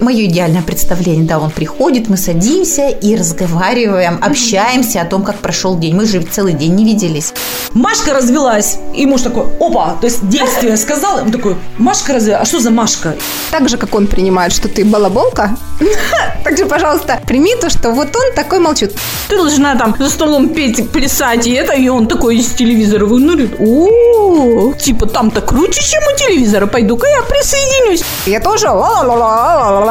Мое 0.00 0.24
идеальное 0.24 0.62
представление, 0.62 1.26
да, 1.26 1.38
он 1.38 1.50
приходит, 1.50 2.08
мы 2.08 2.16
садимся 2.16 2.88
и 2.88 3.14
разговариваем, 3.14 4.18
общаемся 4.20 5.00
о 5.02 5.04
том, 5.04 5.22
как 5.22 5.36
прошел 5.36 5.78
день. 5.78 5.94
Мы 5.94 6.06
же 6.06 6.20
целый 6.22 6.54
день 6.54 6.74
не 6.74 6.84
виделись. 6.84 7.32
Машка 7.72 8.14
развелась. 8.14 8.78
И 8.94 9.06
муж 9.06 9.22
такой, 9.22 9.44
опа, 9.60 9.96
то 10.00 10.06
есть 10.06 10.28
действие 10.28 10.76
сказал. 10.76 11.18
Он 11.20 11.30
такой, 11.30 11.56
Машка 11.78 12.14
развелась, 12.14 12.42
а 12.42 12.44
что 12.46 12.58
за 12.60 12.70
Машка? 12.70 13.14
Так 13.50 13.68
же, 13.68 13.78
как 13.78 13.94
он 13.94 14.06
принимает, 14.06 14.52
что 14.52 14.68
ты 14.68 14.84
балаболка, 14.84 15.56
так 16.44 16.56
же, 16.56 16.66
пожалуйста, 16.66 17.20
прими 17.26 17.54
то, 17.60 17.70
что 17.70 17.92
вот 17.92 18.16
он 18.16 18.34
такой 18.34 18.58
молчит. 18.58 18.92
Ты 19.28 19.36
должна 19.36 19.76
там 19.76 19.94
за 19.98 20.10
столом 20.10 20.48
петь, 20.48 20.90
плясать, 20.90 21.46
и 21.46 21.52
это, 21.52 21.74
и 21.74 21.88
он 21.88 22.08
такой 22.08 22.38
из 22.38 22.48
телевизора 22.48 23.04
вынурит. 23.06 23.56
О, 23.60 24.72
типа 24.72 25.06
там-то 25.06 25.42
круче, 25.42 25.82
чем 25.82 26.02
у 26.12 26.16
телевизора. 26.16 26.66
Пойду-ка 26.66 27.06
я 27.06 27.22
присоединюсь. 27.22 28.02
Я 28.26 28.40
тоже 28.40 28.68
ла-ла-ла-ла-ла, 28.68 28.95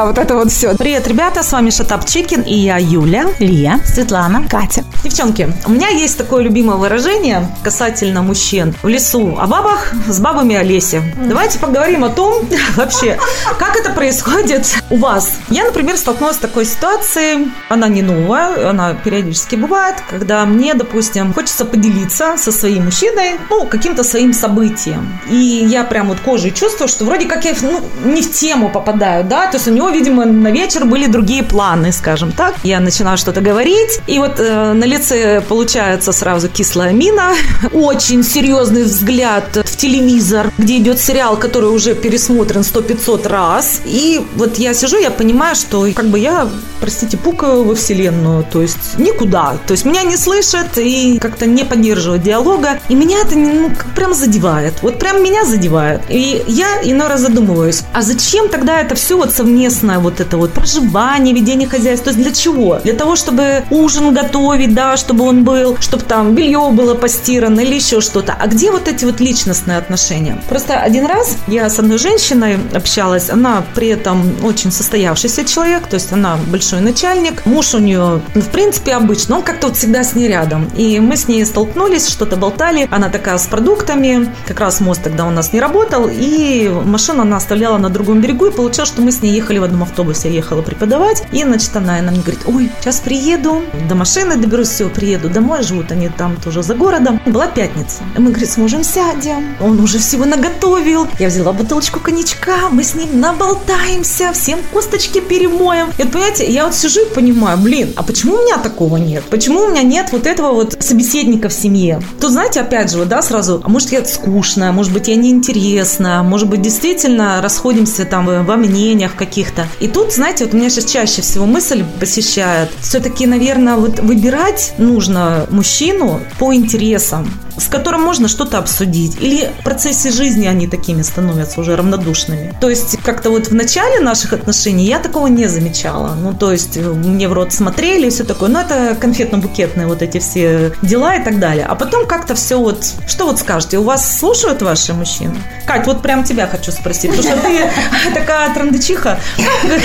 вот 0.06 0.18
это 0.18 0.36
вот 0.36 0.52
все. 0.52 0.76
Привет, 0.76 1.08
ребята, 1.08 1.44
с 1.44 1.52
вами 1.52 1.70
Шатап 1.70 2.06
Чикин, 2.06 2.42
и 2.42 2.56
я 2.56 2.78
Юля, 2.78 3.28
Лия, 3.40 3.80
Светлана, 3.86 4.48
Катя. 4.50 4.84
Девчонки, 5.04 5.54
у 5.68 5.70
меня 5.70 5.90
есть 5.90 6.18
такое 6.18 6.42
любимое 6.44 6.78
выражение 6.78 7.48
касательно 7.64 8.24
мужчин. 8.24 8.74
В 8.82 8.88
лесу 8.88 9.38
о 9.40 9.46
бабах, 9.46 9.94
с 10.08 10.20
бабами 10.20 10.56
о 10.56 10.64
лесе. 10.64 11.04
Давайте 11.18 11.60
поговорим 11.60 12.04
о 12.04 12.10
том, 12.10 12.48
вообще, 12.76 13.20
как 13.60 13.76
это 13.76 13.92
происходит 13.92 14.66
у 14.90 14.98
вас. 14.98 15.34
Я, 15.50 15.66
например, 15.66 15.98
столкнулась 15.98 16.38
с 16.38 16.40
такой 16.40 16.66
ситуацией, 16.66 17.52
она 17.70 17.88
не 17.88 18.02
новая, 18.02 18.72
она 18.72 18.96
периодически 18.96 19.56
бывает, 19.56 19.98
когда 20.10 20.46
мне, 20.46 20.74
допустим, 20.74 21.32
хочется 21.32 21.66
поделиться 21.66 22.38
со 22.38 22.52
своим 22.52 22.86
мужчиной, 22.86 23.40
ну, 23.52 23.68
каким-то 23.68 24.04
своим 24.04 24.34
событием. 24.34 25.20
И 25.30 25.36
я 25.36 25.84
прям 25.84 26.08
вот 26.08 26.20
кожей 26.22 26.52
чувствую, 26.52 26.88
что 26.88 27.06
вроде 27.06 27.28
как 27.28 27.46
я 27.46 27.54
ну, 27.62 27.82
не 28.04 28.24
в 28.24 28.32
тему 28.32 28.70
попадаю, 28.70 28.95
да, 29.24 29.48
то 29.48 29.58
есть 29.58 29.68
у 29.68 29.72
него, 29.72 29.90
видимо, 29.90 30.26
на 30.26 30.52
вечер 30.52 30.86
были 30.86 31.08
другие 31.08 31.44
планы, 31.44 31.92
скажем 31.92 32.32
так. 32.32 32.56
Я 32.64 32.80
начинаю 32.80 33.18
что-то 33.18 33.42
говорить, 33.42 34.00
и 34.08 34.20
вот 34.20 34.40
э, 34.40 34.74
на 34.74 34.86
лице 34.86 35.42
получается 35.42 36.12
сразу 36.12 36.50
кислая 36.50 36.94
мина, 36.94 37.34
очень 37.72 38.24
серьезный 38.24 38.84
взгляд 38.84 39.56
в 39.56 39.78
телевизор, 39.78 40.52
где 40.58 40.78
идет 40.78 41.00
сериал, 41.00 41.38
который 41.38 41.70
уже 41.70 41.96
пересмотрен 41.96 42.62
100-500 42.62 43.28
раз. 43.28 43.82
И 43.86 44.26
вот 44.36 44.58
я 44.58 44.74
сижу, 44.74 44.98
я 44.98 45.12
понимаю, 45.12 45.56
что 45.56 45.88
как 45.94 46.08
бы 46.08 46.20
я, 46.20 46.48
простите, 46.80 47.18
пукаю 47.18 47.64
во 47.64 47.76
вселенную, 47.76 48.46
то 48.52 48.62
есть 48.62 48.98
никуда. 48.98 49.58
То 49.68 49.72
есть 49.74 49.86
меня 49.86 50.04
не 50.04 50.18
слышат 50.18 50.78
и 50.78 51.20
как-то 51.20 51.46
не 51.46 51.64
поддерживают 51.64 52.24
диалога. 52.24 52.80
И 52.90 52.96
меня 52.96 53.20
это 53.20 53.36
ну, 53.36 53.72
прям 53.96 54.14
задевает. 54.14 54.74
Вот 54.82 55.00
прям 55.00 55.24
меня 55.24 55.46
задевает. 55.46 56.02
И 56.10 56.44
я 56.48 56.82
иной 56.84 57.08
раз 57.08 57.22
задумываюсь, 57.22 57.84
а 57.94 58.02
зачем 58.02 58.50
тогда 58.50 58.80
это 58.86 58.96
все 58.96 59.18
вот 59.18 59.34
совместное 59.34 60.00
вот 60.00 60.20
это 60.20 60.38
вот 60.38 60.54
проживание, 60.54 61.34
ведение 61.34 61.68
хозяйства? 61.68 62.12
То 62.12 62.18
есть 62.18 62.24
для 62.24 62.34
чего? 62.34 62.80
Для 62.84 62.94
того, 62.94 63.16
чтобы 63.16 63.64
ужин 63.72 64.14
готовить, 64.14 64.74
да, 64.74 64.96
чтобы 64.96 65.26
он 65.26 65.44
был, 65.44 65.78
чтобы 65.80 66.04
там 66.04 66.36
белье 66.36 66.70
было 66.72 66.94
постирано 66.94 67.62
или 67.62 67.76
еще 67.76 68.02
что-то. 68.02 68.36
А 68.40 68.48
где 68.48 68.72
вот 68.72 68.88
эти 68.88 69.06
вот 69.06 69.20
личностные 69.20 69.78
отношения? 69.78 70.42
Просто 70.48 70.78
один 70.78 71.06
раз 71.06 71.38
я 71.48 71.70
с 71.70 71.80
одной 71.80 71.98
женщиной 71.98 72.58
общалась, 72.74 73.30
она 73.30 73.64
при 73.74 73.88
этом 73.88 74.36
очень 74.44 74.72
состоявшийся 74.72 75.46
человек, 75.46 75.88
то 75.88 75.96
есть 75.96 76.12
она 76.12 76.38
большой 76.48 76.82
начальник, 76.82 77.46
муж 77.46 77.74
у 77.74 77.80
нее, 77.80 78.22
ну, 78.36 78.42
в 78.42 78.50
принципе, 78.50 78.94
обычно, 78.94 79.38
он 79.38 79.42
как-то 79.42 79.68
вот 79.68 79.78
всегда 79.78 80.04
с 80.04 80.14
ней 80.14 80.28
рядом. 80.28 80.70
И 80.78 81.00
мы 81.00 81.18
с 81.18 81.28
ней 81.28 81.44
столкнулись, 81.46 82.08
что-то 82.08 82.36
болтали, 82.36 82.88
она 82.92 83.10
такая 83.10 83.38
с 83.38 83.48
продуктами, 83.48 84.32
как 84.48 84.60
раз 84.60 84.80
мост 84.80 85.02
тогда 85.04 85.26
у 85.26 85.32
нас 85.32 85.54
не 85.54 85.60
работал, 85.60 86.08
и 86.12 86.70
машину 86.86 87.24
она 87.24 87.38
оставляла 87.38 87.78
на 87.78 87.90
другом 87.90 88.22
берегу, 88.22 88.46
и 88.46 88.52
получилось, 88.52 88.75
что 88.84 89.02
мы 89.02 89.12
с 89.12 89.22
ней 89.22 89.34
ехали 89.34 89.60
в 89.60 89.64
одном 89.64 89.84
автобусе, 89.84 90.28
я 90.28 90.36
ехала 90.36 90.62
преподавать, 90.62 91.24
и, 91.32 91.44
значит, 91.44 91.74
она, 91.76 92.00
она 92.00 92.12
мне 92.12 92.22
говорит, 92.22 92.42
ой, 92.46 92.70
сейчас 92.82 93.00
приеду, 93.00 93.62
до 93.88 93.96
машины 93.96 94.36
доберусь, 94.36 94.70
все, 94.70 94.90
приеду 94.90 95.30
домой, 95.30 95.64
живут 95.64 95.92
они 95.92 96.10
там 96.10 96.36
тоже 96.38 96.64
за 96.64 96.76
городом. 96.76 97.22
Была 97.26 97.48
пятница. 97.48 98.04
Мы, 98.18 98.32
говорит, 98.32 98.50
с 98.50 98.58
мужем 98.58 98.84
сядем, 98.84 99.56
он 99.62 99.80
уже 99.80 100.00
всего 100.00 100.26
наготовил. 100.26 101.08
Я 101.20 101.28
взяла 101.28 101.54
бутылочку 101.54 102.00
коньячка, 102.00 102.70
мы 102.72 102.84
с 102.84 102.96
ним 102.96 103.20
наболтаемся, 103.20 104.34
всем 104.34 104.60
косточки 104.74 105.20
перемоем. 105.20 105.90
И 105.98 106.04
вот, 106.04 106.12
понимаете, 106.12 106.52
я 106.52 106.66
вот 106.66 106.76
сижу 106.76 107.02
и 107.02 107.14
понимаю, 107.14 107.58
блин, 107.58 107.94
а 107.96 108.04
почему 108.04 108.36
у 108.36 108.42
меня 108.42 108.58
такого 108.58 108.98
нет? 108.98 109.24
Почему 109.30 109.62
у 109.62 109.68
меня 109.68 109.84
нет 109.84 110.10
вот 110.12 110.26
этого 110.26 110.52
вот 110.54 110.76
собеседника 110.80 111.50
в 111.50 111.54
семье? 111.54 112.02
Тут, 112.20 112.32
знаете, 112.32 112.62
опять 112.62 112.92
же, 112.92 112.98
вот, 112.98 113.08
да, 113.08 113.22
сразу, 113.22 113.62
а 113.64 113.70
может, 113.70 113.92
я 113.92 114.04
скучная, 114.06 114.72
может 114.72 114.92
быть, 114.94 115.08
я 115.08 115.16
неинтересна, 115.16 116.24
может 116.24 116.50
быть, 116.50 116.62
действительно 116.62 117.42
расходимся 117.42 118.06
там 118.06 118.26
во 118.56 118.62
мнениях 118.62 119.16
каких-то. 119.16 119.68
И 119.80 119.88
тут, 119.88 120.14
знаете, 120.14 120.46
вот 120.46 120.54
у 120.54 120.58
меня 120.58 120.70
сейчас 120.70 120.86
чаще 120.86 121.22
всего 121.22 121.46
мысль 121.46 121.84
посещает, 122.00 122.70
все-таки, 122.80 123.28
наверное, 123.28 123.76
вот 123.76 124.00
выбирать 124.00 124.74
нужно 124.78 125.46
мужчину 125.50 126.22
по 126.40 126.54
интересам 126.54 127.30
с 127.58 127.68
которым 127.68 128.02
можно 128.02 128.28
что-то 128.28 128.58
обсудить. 128.58 129.16
Или 129.20 129.50
в 129.60 129.64
процессе 129.64 130.12
жизни 130.12 130.48
они 130.48 130.68
такими 130.68 131.02
становятся 131.02 131.62
уже 131.62 131.76
равнодушными. 131.76 132.54
То 132.60 132.70
есть 132.70 132.98
как-то 133.04 133.30
вот 133.30 133.48
в 133.48 133.54
начале 133.54 134.00
наших 134.00 134.34
отношений 134.34 134.86
я 134.86 135.00
такого 135.00 135.28
не 135.28 135.48
замечала. 135.48 136.16
Ну, 136.16 136.34
то 136.34 136.52
есть 136.52 136.78
мне 136.78 137.28
в 137.28 137.34
рот 137.34 137.54
смотрели 137.54 138.08
и 138.08 138.10
все 138.10 138.24
такое. 138.24 138.50
Ну, 138.50 138.60
это 138.60 138.98
конфетно-букетные 139.00 139.88
вот 139.88 140.02
эти 140.02 140.20
все 140.20 140.74
дела 140.82 141.16
и 141.16 141.24
так 141.24 141.40
далее. 141.40 141.66
А 141.66 141.76
потом 141.76 142.06
как-то 142.08 142.36
все 142.36 142.60
вот... 142.60 142.86
Что 143.08 143.26
вот 143.26 143.40
скажете? 143.40 143.78
У 143.78 143.84
вас 143.84 144.20
слушают 144.20 144.62
ваши 144.62 144.94
мужчины? 144.94 145.36
Кать, 145.66 145.88
вот 145.88 146.02
прям 146.02 146.24
тебя 146.24 146.48
хочу 146.48 146.72
спросить. 146.72 147.12
Потому 147.16 147.24
что 147.24 147.42
ты 147.42 147.70
такая 148.14 148.54
трандычиха. 148.54 149.20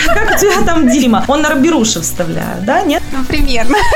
Как 0.07 0.37
у 0.37 0.39
тебя 0.39 0.65
там 0.65 0.89
Дима? 0.89 1.25
Он 1.29 1.43
на 1.43 1.51
Роберуши 1.51 2.01
вставляет, 2.01 2.65
да? 2.65 2.83
Нет? 2.83 3.03
Ну, 3.13 3.25
примерно. 3.25 3.77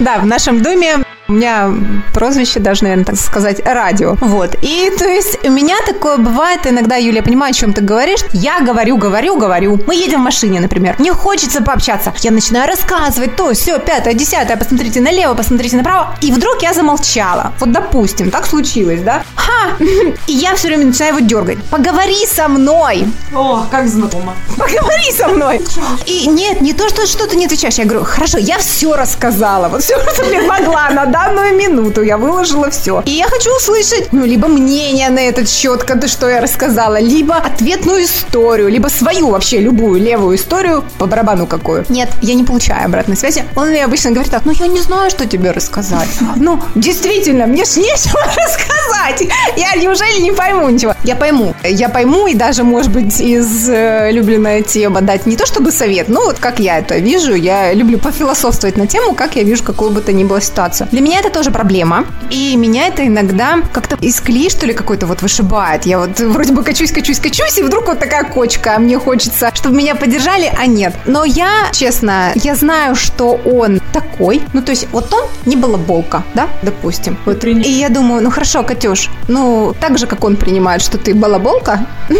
Да, 0.00 0.18
в 0.18 0.26
нашем 0.26 0.60
доме 0.60 1.03
у 1.26 1.32
меня 1.32 1.72
прозвище, 2.12 2.60
даже, 2.60 2.82
наверное, 2.82 3.04
так 3.06 3.16
сказать, 3.16 3.60
радио. 3.64 4.16
Вот. 4.20 4.56
И, 4.60 4.92
то 4.98 5.06
есть, 5.06 5.38
у 5.44 5.50
меня 5.50 5.76
такое 5.86 6.18
бывает 6.18 6.66
иногда, 6.66 6.96
Юля, 6.96 7.16
я 7.16 7.22
понимаю, 7.22 7.50
о 7.50 7.54
чем 7.54 7.72
ты 7.72 7.80
говоришь. 7.80 8.20
Я 8.32 8.60
говорю, 8.60 8.98
говорю, 8.98 9.36
говорю. 9.36 9.80
Мы 9.86 9.94
едем 9.94 10.20
в 10.20 10.24
машине, 10.24 10.60
например. 10.60 10.96
Мне 10.98 11.12
хочется 11.12 11.62
пообщаться. 11.62 12.12
Я 12.20 12.30
начинаю 12.30 12.68
рассказывать 12.68 13.36
то, 13.36 13.52
все, 13.54 13.78
пятое, 13.78 14.12
десятое, 14.14 14.56
посмотрите 14.56 15.00
налево, 15.00 15.34
посмотрите 15.34 15.76
направо. 15.76 16.14
И 16.20 16.30
вдруг 16.30 16.62
я 16.62 16.74
замолчала. 16.74 17.52
Вот, 17.58 17.72
допустим, 17.72 18.30
так 18.30 18.46
случилось, 18.46 19.00
да? 19.00 19.22
Ха! 19.34 19.76
И 20.26 20.32
я 20.32 20.54
все 20.54 20.68
время 20.68 20.86
начинаю 20.86 21.16
его 21.16 21.26
дергать. 21.26 21.58
Поговори 21.70 22.26
со 22.26 22.48
мной. 22.48 23.06
О, 23.34 23.64
как 23.70 23.88
знакомо. 23.88 24.34
Поговори 24.58 25.10
со 25.16 25.28
мной. 25.28 25.62
И 26.04 26.26
нет, 26.26 26.60
не 26.60 26.74
то, 26.74 26.88
что 26.90 27.06
что-то 27.06 27.34
не 27.36 27.46
отвечаешь. 27.46 27.74
Я 27.74 27.84
говорю, 27.84 28.04
хорошо, 28.04 28.38
я 28.38 28.58
все 28.58 28.94
рассказала. 28.94 29.68
Вот 29.68 29.82
все, 29.82 29.98
что 30.12 30.24
мне 30.24 30.42
могла 30.42 30.90
на 30.90 31.13
данную 31.14 31.56
минуту 31.56 32.02
я 32.02 32.16
выложила 32.16 32.70
все. 32.70 33.00
И 33.06 33.12
я 33.12 33.28
хочу 33.28 33.56
услышать, 33.56 34.12
ну, 34.12 34.24
либо 34.24 34.48
мнение 34.48 35.10
на 35.10 35.20
этот 35.20 35.48
счет, 35.48 35.84
когда 35.84 36.08
что 36.08 36.28
я 36.28 36.40
рассказала, 36.40 36.98
либо 36.98 37.36
ответную 37.36 38.02
историю, 38.02 38.68
либо 38.68 38.88
свою 38.88 39.30
вообще 39.30 39.60
любую 39.60 40.00
левую 40.00 40.36
историю, 40.36 40.82
по 40.98 41.06
барабану 41.06 41.46
какую. 41.46 41.84
Нет, 41.88 42.08
я 42.20 42.34
не 42.34 42.42
получаю 42.42 42.86
обратной 42.86 43.16
связи. 43.16 43.44
Он 43.54 43.68
мне 43.68 43.84
обычно 43.84 44.10
говорит 44.10 44.32
так, 44.32 44.44
ну, 44.44 44.52
я 44.52 44.66
не 44.66 44.80
знаю, 44.80 45.08
что 45.10 45.24
тебе 45.26 45.52
рассказать. 45.52 46.08
Ну, 46.36 46.58
действительно, 46.74 47.46
мне 47.46 47.64
ж 47.64 47.76
нечего 47.76 48.20
рассказать. 48.36 49.22
Я 49.56 49.80
неужели 49.80 50.20
не 50.20 50.32
пойму 50.32 50.68
ничего? 50.68 50.94
Я 51.04 51.14
пойму. 51.14 51.54
Я 51.62 51.88
пойму 51.88 52.26
и 52.26 52.34
даже, 52.34 52.64
может 52.64 52.90
быть, 52.90 53.20
из 53.20 53.68
э, 53.68 54.62
тема 54.66 55.00
дать 55.00 55.26
не 55.26 55.36
то 55.36 55.46
чтобы 55.46 55.70
совет, 55.70 56.08
но 56.08 56.22
вот 56.22 56.38
как 56.40 56.58
я 56.58 56.78
это 56.78 56.98
вижу, 56.98 57.34
я 57.34 57.72
люблю 57.72 57.98
пофилософствовать 57.98 58.76
на 58.76 58.88
тему, 58.88 59.14
как 59.14 59.36
я 59.36 59.44
вижу 59.44 59.62
какую 59.62 59.90
бы 59.90 60.00
то 60.00 60.12
ни 60.12 60.24
было 60.24 60.40
ситуацию. 60.40 60.88
Для 60.90 61.03
меня 61.04 61.20
это 61.20 61.30
тоже 61.30 61.50
проблема. 61.50 62.06
И 62.30 62.56
меня 62.56 62.86
это 62.86 63.06
иногда 63.06 63.58
как-то 63.72 63.96
из 64.00 64.20
клей, 64.20 64.50
что 64.50 64.66
ли, 64.66 64.72
какой-то 64.72 65.06
вот 65.06 65.22
вышибает. 65.22 65.86
Я 65.86 65.98
вот 65.98 66.18
вроде 66.18 66.52
бы 66.52 66.62
качусь, 66.64 66.92
качусь, 66.92 67.20
качусь, 67.20 67.58
и 67.58 67.62
вдруг 67.62 67.86
вот 67.86 67.98
такая 67.98 68.24
кочка. 68.24 68.76
А 68.76 68.78
мне 68.78 68.98
хочется, 68.98 69.50
чтобы 69.54 69.76
меня 69.76 69.94
поддержали, 69.94 70.50
а 70.58 70.66
нет. 70.66 70.94
Но 71.06 71.24
я, 71.24 71.68
честно, 71.72 72.32
я 72.34 72.54
знаю, 72.54 72.96
что 72.96 73.38
он 73.44 73.80
такой. 73.92 74.42
Ну, 74.54 74.62
то 74.62 74.70
есть 74.72 74.88
вот 74.92 75.12
он 75.12 75.24
не 75.44 75.56
балаболка, 75.56 76.22
да, 76.34 76.48
допустим. 76.62 77.18
Вот. 77.26 77.44
И 77.44 77.70
я 77.70 77.90
думаю, 77.90 78.22
ну 78.22 78.30
хорошо, 78.30 78.62
Катюш, 78.62 79.10
ну 79.28 79.74
так 79.78 79.98
же, 79.98 80.06
как 80.06 80.24
он 80.24 80.36
принимает, 80.36 80.80
что 80.82 80.96
ты 80.96 81.14
балаболка, 81.14 81.86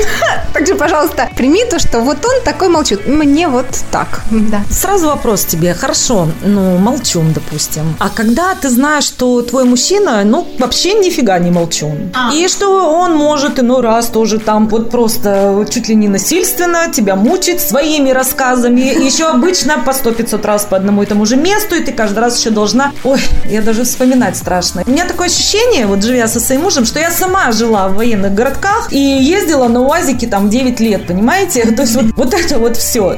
так 0.52 0.66
же, 0.66 0.74
пожалуйста, 0.74 1.28
прими 1.36 1.64
то, 1.64 1.78
что 1.78 2.00
вот 2.00 2.24
он 2.24 2.42
такой 2.44 2.68
молчит. 2.68 3.06
Мне 3.06 3.48
вот 3.48 3.66
так, 3.90 4.20
да. 4.30 4.62
Сразу 4.70 5.06
вопрос 5.06 5.44
тебе. 5.44 5.72
Хорошо, 5.74 6.28
ну, 6.42 6.76
молчун, 6.78 7.32
допустим. 7.32 7.94
А 7.98 8.08
когда 8.10 8.54
ты 8.54 8.68
знаешь, 8.74 9.04
что 9.04 9.40
твой 9.42 9.64
мужчина, 9.64 10.22
ну, 10.24 10.46
вообще 10.58 10.94
нифига 10.94 11.38
не 11.38 11.50
молчун. 11.50 12.10
А. 12.14 12.34
И 12.34 12.48
что 12.48 12.98
он 12.98 13.16
может 13.16 13.58
иной 13.58 13.80
раз 13.80 14.08
тоже 14.08 14.38
там 14.38 14.68
вот 14.68 14.90
просто 14.90 15.64
чуть 15.70 15.88
ли 15.88 15.94
не 15.94 16.08
насильственно 16.08 16.90
тебя 16.92 17.16
мучить 17.16 17.60
своими 17.60 18.10
рассказами. 18.10 18.80
Еще 18.80 19.26
обычно 19.26 19.78
по 19.78 19.92
сто 19.92 20.12
500 20.12 20.44
раз 20.44 20.64
по 20.64 20.76
одному 20.76 21.02
и 21.02 21.06
тому 21.06 21.26
же 21.26 21.36
месту, 21.36 21.76
и 21.76 21.80
ты 21.80 21.92
каждый 21.92 22.18
раз 22.18 22.38
еще 22.38 22.50
должна... 22.50 22.92
Ой, 23.04 23.20
я 23.48 23.62
даже 23.62 23.84
вспоминать 23.84 24.36
страшно. 24.36 24.82
У 24.86 24.90
меня 24.90 25.06
такое 25.06 25.28
ощущение, 25.28 25.86
вот 25.86 26.02
живя 26.02 26.28
со 26.28 26.40
своим 26.40 26.62
мужем, 26.62 26.84
что 26.84 26.98
я 26.98 27.10
сама 27.10 27.52
жила 27.52 27.88
в 27.88 27.96
военных 27.96 28.34
городках 28.34 28.92
и 28.92 28.98
ездила 28.98 29.68
на 29.68 29.80
УАЗике 29.80 30.26
там 30.26 30.50
9 30.50 30.80
лет, 30.80 31.06
понимаете? 31.06 31.64
То 31.76 31.82
есть 31.82 31.94
вот, 31.94 32.06
вот 32.16 32.34
это 32.34 32.58
вот 32.58 32.76
все. 32.76 33.16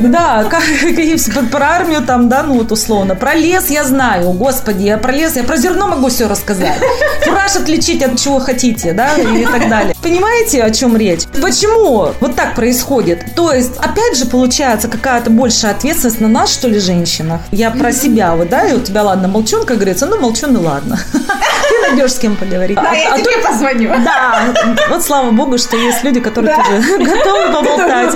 Да, 0.00 0.44
как, 0.50 0.62
про 1.50 1.66
армию 1.66 2.02
там, 2.02 2.28
да, 2.28 2.42
ну 2.42 2.54
вот 2.58 2.72
условно. 2.72 3.14
Про 3.14 3.34
лес 3.34 3.70
я 3.70 3.84
знаю, 3.84 4.32
господи, 4.32 4.87
я 4.88 4.96
про 4.96 5.12
лес, 5.12 5.36
я 5.36 5.44
про 5.44 5.56
зерно 5.56 5.86
могу 5.86 6.08
все 6.08 6.26
рассказать. 6.28 6.80
Фураж 7.24 7.56
отличить 7.56 8.02
от 8.02 8.18
чего 8.18 8.40
хотите, 8.40 8.92
да, 8.92 9.14
и 9.16 9.44
так 9.44 9.68
далее. 9.68 9.94
Понимаете, 10.02 10.62
о 10.62 10.70
чем 10.70 10.96
речь? 10.96 11.24
Почему 11.42 12.08
вот 12.20 12.34
так 12.34 12.54
происходит? 12.54 13.34
То 13.34 13.52
есть, 13.52 13.76
опять 13.76 14.16
же, 14.16 14.24
получается 14.24 14.88
какая-то 14.88 15.30
большая 15.30 15.72
ответственность 15.72 16.20
на 16.20 16.28
нас, 16.28 16.50
что 16.50 16.68
ли, 16.68 16.78
женщинах. 16.78 17.42
Я 17.50 17.70
про 17.70 17.92
себя, 17.92 18.34
вот, 18.34 18.48
да, 18.48 18.66
и 18.66 18.74
у 18.74 18.80
тебя, 18.80 19.02
ладно, 19.02 19.28
молчун, 19.28 19.66
как 19.66 19.76
говорится, 19.76 20.06
ну, 20.06 20.18
молчун, 20.18 20.56
и 20.56 20.58
ладно. 20.58 20.98
Найдешь 21.88 22.12
с 22.12 22.18
кем 22.18 22.36
поговорить. 22.36 22.76
Да, 22.76 22.92
я 22.92 23.14
а 23.14 23.18
тебе 23.18 23.38
позвоню. 23.38 23.90
Да, 24.04 24.54
вот 24.90 25.02
слава 25.02 25.30
богу, 25.30 25.58
что 25.58 25.76
есть 25.76 26.04
люди, 26.04 26.20
которые 26.20 26.56
тоже 26.70 26.98
готовы 26.98 27.52
поболтать. 27.52 28.14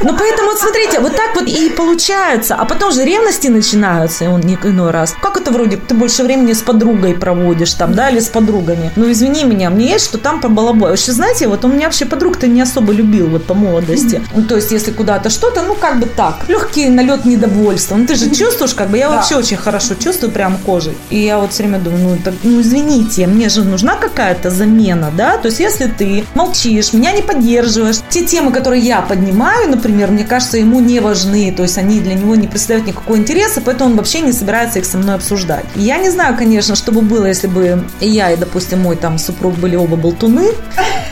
Ну, 0.00 0.16
поэтому, 0.16 0.48
вот 0.48 0.58
смотрите, 0.58 1.00
вот 1.00 1.16
так 1.16 1.34
вот 1.34 1.48
и 1.48 1.70
получается. 1.70 2.54
А 2.54 2.64
потом 2.64 2.92
же 2.92 3.04
ревности 3.04 3.48
начинаются, 3.48 4.24
и 4.24 4.28
он 4.28 4.42
иной 4.42 4.90
раз. 4.90 5.14
Как 5.20 5.36
это 5.36 5.50
вроде, 5.50 5.76
ты 5.76 5.94
больше 5.94 6.22
времени 6.22 6.52
с 6.52 6.62
подругой 6.62 7.14
проводишь 7.14 7.72
там, 7.74 7.94
да, 7.94 8.10
или 8.10 8.20
с 8.20 8.28
подругами. 8.28 8.92
Ну, 8.96 9.10
извини 9.10 9.44
меня, 9.44 9.70
мне 9.70 9.90
есть, 9.92 10.04
что 10.06 10.18
там 10.18 10.40
по 10.40 10.48
балабой. 10.48 10.90
Вообще, 10.90 11.12
знаете, 11.12 11.48
вот 11.48 11.64
он 11.64 11.74
меня 11.74 11.86
вообще 11.86 12.04
подруг-то 12.04 12.46
не 12.46 12.62
особо 12.62 12.92
любил 12.92 13.28
вот 13.28 13.44
по 13.44 13.54
молодости. 13.54 14.22
Ну, 14.34 14.42
то 14.44 14.56
есть, 14.56 14.70
если 14.72 14.92
куда-то 14.92 15.30
что-то, 15.30 15.62
ну, 15.62 15.74
как 15.74 15.98
бы 15.98 16.06
так. 16.06 16.48
Легкий 16.48 16.88
налет 16.88 17.24
недовольства. 17.24 17.96
Ну, 17.96 18.06
ты 18.06 18.14
же 18.14 18.30
чувствуешь, 18.30 18.74
как 18.74 18.90
бы, 18.90 18.98
я 18.98 19.10
вообще 19.10 19.36
очень 19.36 19.56
хорошо 19.56 19.94
чувствую 19.94 20.32
прям 20.32 20.58
кожей. 20.58 20.96
И 21.10 21.18
я 21.18 21.38
вот 21.38 21.52
все 21.52 21.62
время 21.62 21.78
думаю, 21.78 22.02
ну, 22.04 22.18
так, 22.24 22.34
ну, 22.42 22.60
извините, 23.06 23.26
мне 23.26 23.48
же 23.48 23.64
нужна 23.64 23.96
какая-то 23.96 24.50
замена, 24.50 25.12
да? 25.16 25.38
То 25.38 25.48
есть, 25.48 25.60
если 25.60 25.86
ты 25.86 26.24
молчишь, 26.34 26.92
меня 26.92 27.12
не 27.12 27.22
поддерживаешь, 27.22 27.96
те 28.08 28.24
темы, 28.24 28.52
которые 28.52 28.82
я 28.82 29.00
поднимаю, 29.00 29.70
например, 29.70 30.10
мне 30.10 30.24
кажется, 30.24 30.58
ему 30.58 30.80
не 30.80 31.00
важны, 31.00 31.52
то 31.52 31.62
есть 31.62 31.78
они 31.78 32.00
для 32.00 32.14
него 32.14 32.34
не 32.36 32.48
представляют 32.48 32.88
никакого 32.88 33.16
интереса, 33.16 33.60
поэтому 33.60 33.90
он 33.90 33.96
вообще 33.96 34.20
не 34.20 34.32
собирается 34.32 34.78
их 34.78 34.84
со 34.84 34.98
мной 34.98 35.14
обсуждать. 35.14 35.64
Я 35.74 35.98
не 35.98 36.10
знаю, 36.10 36.36
конечно, 36.36 36.74
что 36.76 36.92
бы 36.92 37.00
было, 37.02 37.26
если 37.26 37.46
бы 37.46 37.84
я 38.00 38.30
и, 38.32 38.36
допустим, 38.36 38.80
мой 38.80 38.96
там 38.96 39.18
супруг 39.18 39.54
были 39.54 39.76
оба 39.76 39.96
болтуны, 39.96 40.50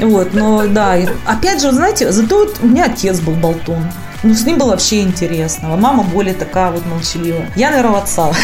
вот, 0.01 0.35
но 0.35 0.67
да, 0.67 0.97
опять 1.27 1.61
же, 1.61 1.73
знаете, 1.73 2.11
зато 2.13 2.39
вот 2.39 2.57
у 2.63 2.67
меня 2.67 2.87
отец 2.87 3.21
был 3.21 3.35
болтун. 3.35 3.85
Ну, 4.25 4.35
с 4.35 4.47
ним 4.47 4.59
было 4.59 4.71
вообще 4.71 5.03
интересно. 5.03 5.77
Мама 5.77 6.03
более 6.03 6.35
такая 6.35 6.71
вот 6.71 6.87
молчаливая. 6.87 7.51
Я, 7.57 7.71
наверное, 7.71 8.01
отца. 8.01 8.33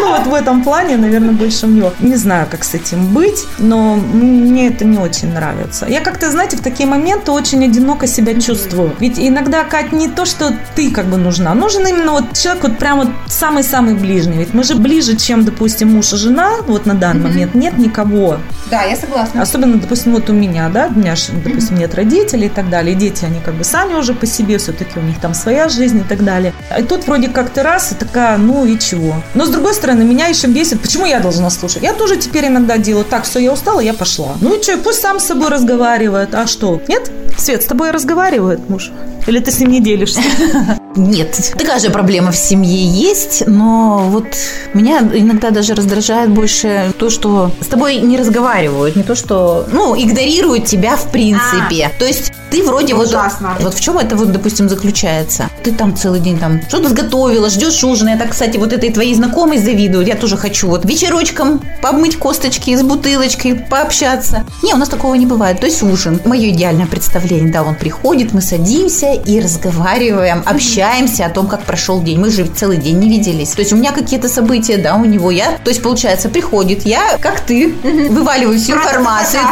Ну, 0.00 0.10
вот 0.10 0.26
в 0.26 0.34
этом 0.34 0.62
плане, 0.62 0.96
наверное, 0.96 1.32
больше 1.32 1.66
мне. 1.66 1.90
Не 2.00 2.16
знаю, 2.16 2.46
как 2.50 2.64
с 2.64 2.74
этим 2.74 3.06
быть, 3.12 3.44
но 3.58 3.96
мне 3.96 4.68
это 4.68 4.84
не 4.84 4.98
очень 4.98 5.32
нравится. 5.32 5.86
Я 5.88 6.00
как-то, 6.00 6.30
знаете, 6.30 6.56
в 6.56 6.60
такие 6.60 6.88
моменты 6.88 7.32
очень 7.32 7.64
одиноко 7.64 8.06
себя 8.06 8.40
чувствую. 8.40 8.94
Ведь 9.00 9.18
иногда, 9.18 9.64
Кать, 9.64 9.92
не 9.92 10.08
то, 10.08 10.24
что 10.24 10.52
ты 10.74 10.90
как 10.90 11.06
бы 11.06 11.16
нужна. 11.16 11.54
Нужен 11.54 11.86
именно 11.86 12.12
вот 12.12 12.34
человек 12.34 12.62
вот 12.62 12.78
прям 12.78 12.98
вот 12.98 13.08
самый-самый 13.26 13.94
ближний. 13.94 14.38
Ведь 14.38 14.54
мы 14.54 14.62
же 14.64 14.76
ближе, 14.76 15.16
чем, 15.16 15.44
допустим, 15.44 15.92
муж 15.92 16.12
и 16.12 16.16
жена 16.16 16.50
вот 16.66 16.86
на 16.86 16.94
данный 16.94 17.28
момент. 17.28 17.54
Нет 17.54 17.78
никого. 17.78 18.38
Да, 18.70 18.82
я 18.82 18.96
согласна. 18.96 19.42
Особенно, 19.42 19.78
допустим, 19.78 20.12
вот 20.12 20.28
у 20.30 20.32
меня, 20.32 20.68
да, 20.68 20.90
у 20.94 20.98
меня, 20.98 21.14
допустим, 21.44 21.78
нет 21.78 21.94
родителей 21.94 22.46
и 22.46 22.50
так 22.50 22.68
далее. 22.68 22.94
Дети, 22.94 23.24
они 23.24 23.40
как 23.40 23.54
бы 23.54 23.64
сами 23.64 23.94
уже 23.94 24.14
по 24.14 24.26
себе 24.26 24.58
все-таки 24.58 24.98
у 24.98 25.02
них 25.02 25.15
них 25.16 25.20
там 25.22 25.34
своя 25.34 25.68
жизнь 25.68 25.98
и 25.98 26.02
так 26.02 26.24
далее. 26.24 26.52
И 26.78 26.82
тут 26.82 27.06
вроде 27.06 27.28
как 27.28 27.50
ты 27.50 27.62
раз 27.62 27.92
и 27.92 27.94
такая, 27.94 28.38
ну 28.38 28.64
и 28.64 28.78
чего. 28.78 29.14
Но 29.34 29.46
с 29.46 29.48
другой 29.48 29.74
стороны, 29.74 30.04
меня 30.04 30.26
еще 30.26 30.46
бесит, 30.46 30.80
почему 30.80 31.06
я 31.06 31.20
должна 31.20 31.50
слушать? 31.50 31.82
Я 31.82 31.92
тоже 31.92 32.16
теперь 32.16 32.46
иногда 32.46 32.78
делаю 32.78 33.04
так, 33.04 33.24
все, 33.24 33.38
я 33.38 33.52
устала, 33.52 33.80
я 33.80 33.94
пошла. 33.94 34.36
Ну 34.40 34.54
и 34.54 34.62
что, 34.62 34.76
пусть 34.78 35.00
сам 35.00 35.18
с 35.18 35.24
собой 35.24 35.48
разговаривает. 35.48 36.34
А 36.34 36.46
что? 36.46 36.80
Нет? 36.88 37.10
Свет, 37.38 37.62
с 37.62 37.66
тобой 37.66 37.90
разговаривает 37.90 38.68
муж? 38.68 38.90
Или 39.26 39.40
ты 39.40 39.50
с 39.50 39.58
ним 39.58 39.70
не 39.70 39.80
делишься? 39.80 40.20
Нет, 40.96 41.52
такая 41.58 41.78
же 41.80 41.90
проблема 41.90 42.30
в 42.30 42.36
семье 42.36 42.86
есть, 42.86 43.42
но 43.46 44.06
вот 44.08 44.24
меня 44.72 45.00
иногда 45.00 45.50
даже 45.50 45.74
раздражает 45.74 46.30
больше 46.30 46.92
то, 46.98 47.10
что 47.10 47.50
с 47.60 47.66
тобой 47.66 47.96
не 47.96 48.16
разговаривают, 48.16 48.96
не 48.96 49.02
то, 49.02 49.14
что, 49.14 49.66
ну, 49.72 49.94
игнорируют 49.94 50.64
тебя 50.64 50.96
в 50.96 51.10
принципе. 51.10 51.86
А. 51.86 51.98
То 51.98 52.06
есть 52.06 52.32
ты 52.56 52.64
вроде 52.64 52.94
Ужасно. 52.94 53.54
вот... 53.54 53.64
Вот 53.64 53.74
в 53.74 53.80
чем 53.80 53.98
это 53.98 54.16
вот, 54.16 54.32
допустим, 54.32 54.68
заключается? 54.68 55.50
Ты 55.66 55.72
там 55.72 55.96
целый 55.96 56.20
день 56.20 56.38
там 56.38 56.62
что-то 56.68 56.90
сготовила, 56.90 57.50
ждешь 57.50 57.82
ужина. 57.82 58.10
Я 58.10 58.16
так, 58.16 58.30
кстати, 58.30 58.56
вот 58.56 58.72
этой 58.72 58.92
твоей 58.92 59.16
знакомой 59.16 59.58
завидую. 59.58 60.06
Я 60.06 60.14
тоже 60.14 60.36
хочу 60.36 60.68
вот 60.68 60.84
вечерочком 60.84 61.60
помыть 61.82 62.16
косточки 62.16 62.76
с 62.76 62.84
бутылочкой, 62.84 63.56
пообщаться. 63.56 64.44
Не, 64.62 64.74
у 64.74 64.76
нас 64.76 64.88
такого 64.88 65.16
не 65.16 65.26
бывает. 65.26 65.58
То 65.58 65.66
есть 65.66 65.82
ужин. 65.82 66.20
Мое 66.24 66.50
идеальное 66.50 66.86
представление, 66.86 67.50
да, 67.50 67.64
он 67.64 67.74
приходит, 67.74 68.32
мы 68.32 68.42
садимся 68.42 69.14
и 69.14 69.40
разговариваем, 69.40 70.44
общаемся 70.46 71.26
о 71.26 71.30
том, 71.30 71.48
как 71.48 71.64
прошел 71.64 72.00
день. 72.00 72.20
Мы 72.20 72.30
же 72.30 72.46
целый 72.46 72.76
день 72.76 73.00
не 73.00 73.08
виделись. 73.08 73.50
То 73.50 73.62
есть 73.62 73.72
у 73.72 73.76
меня 73.76 73.90
какие-то 73.90 74.28
события, 74.28 74.76
да, 74.76 74.94
у 74.94 75.04
него 75.04 75.32
я. 75.32 75.58
То 75.64 75.70
есть, 75.70 75.82
получается, 75.82 76.28
приходит 76.28 76.86
я, 76.86 77.18
как 77.20 77.40
ты, 77.40 77.74
вываливаю 78.08 78.56
всю 78.56 78.74
информацию, 78.74 79.42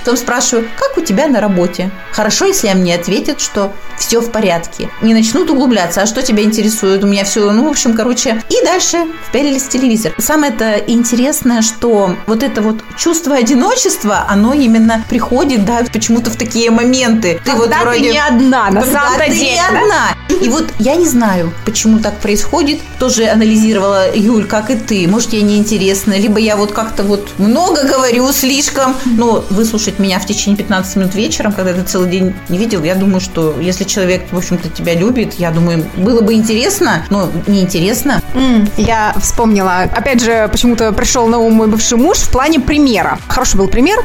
потом 0.00 0.18
спрашиваю, 0.18 0.68
как 0.78 0.98
у 0.98 1.00
тебя 1.00 1.26
на 1.26 1.40
работе. 1.40 1.90
Хорошо, 2.12 2.44
если 2.44 2.68
мне 2.74 2.94
ответят, 2.96 3.40
что 3.40 3.72
все 3.98 4.20
в 4.20 4.30
порядке. 4.30 4.73
Не 5.02 5.14
начнут 5.14 5.50
углубляться, 5.50 6.02
а 6.02 6.06
что 6.06 6.22
тебя 6.22 6.42
интересует? 6.42 7.04
У 7.04 7.06
меня 7.06 7.24
все, 7.24 7.50
ну, 7.50 7.66
в 7.66 7.70
общем, 7.70 7.94
короче. 7.94 8.42
И 8.50 8.64
дальше 8.64 8.98
вперились 9.28 9.62
в 9.62 9.68
телевизор. 9.68 10.12
Самое 10.18 10.52
это 10.52 10.76
интересное, 10.86 11.62
что 11.62 12.16
вот 12.26 12.42
это 12.42 12.62
вот 12.62 12.76
чувство 12.96 13.36
одиночества, 13.36 14.24
оно 14.28 14.52
именно 14.52 15.04
приходит, 15.08 15.64
да, 15.64 15.82
почему-то 15.92 16.30
в 16.30 16.36
такие 16.36 16.70
моменты. 16.70 17.40
Ты 17.44 17.50
Когда 17.52 17.76
вот 17.78 17.84
вроде... 17.84 18.00
ты 18.00 18.10
не 18.12 18.18
одна, 18.18 18.70
на 18.70 18.82
самом-то 18.82 19.26
деле. 19.28 19.52
не 19.52 19.60
одна. 19.60 20.08
И 20.40 20.48
вот 20.48 20.72
я 20.78 20.96
не 20.96 21.06
знаю, 21.06 21.52
почему 21.64 21.98
так 21.98 22.18
происходит. 22.18 22.80
Тоже 22.98 23.28
анализировала 23.28 24.14
Юль, 24.14 24.46
как 24.46 24.70
и 24.70 24.76
ты. 24.76 25.06
Может, 25.08 25.32
ей 25.32 25.42
неинтересно, 25.42 26.18
либо 26.18 26.38
я 26.38 26.56
вот 26.56 26.72
как-то 26.72 27.02
вот 27.02 27.28
много 27.38 27.86
говорю 27.86 28.30
слишком. 28.32 28.94
Но 29.04 29.44
выслушать 29.50 29.98
меня 29.98 30.18
в 30.18 30.26
течение 30.26 30.56
15 30.56 30.96
минут 30.96 31.14
вечером, 31.14 31.52
когда 31.52 31.72
ты 31.72 31.82
целый 31.82 32.10
день 32.10 32.34
не 32.48 32.58
видел, 32.58 32.82
я 32.84 32.94
думаю, 32.94 33.20
что 33.20 33.54
если 33.60 33.84
человек, 33.84 34.24
в 34.30 34.38
общем-то, 34.54 34.76
тебя 34.76 34.94
любит, 34.94 35.34
я 35.34 35.50
думаю, 35.50 35.84
было 35.96 36.20
бы 36.20 36.34
интересно, 36.34 37.04
но 37.10 37.28
неинтересно. 37.46 38.20
Mm, 38.34 38.70
я 38.76 39.14
вспомнила, 39.20 39.82
опять 39.82 40.20
же, 40.20 40.48
почему-то 40.50 40.92
пришел 40.92 41.26
на 41.26 41.38
ум 41.38 41.54
мой 41.54 41.66
бывший 41.66 41.98
муж 41.98 42.18
в 42.18 42.30
плане 42.30 42.60
примера. 42.60 43.18
Хороший 43.28 43.56
был 43.56 43.68
пример 43.68 43.98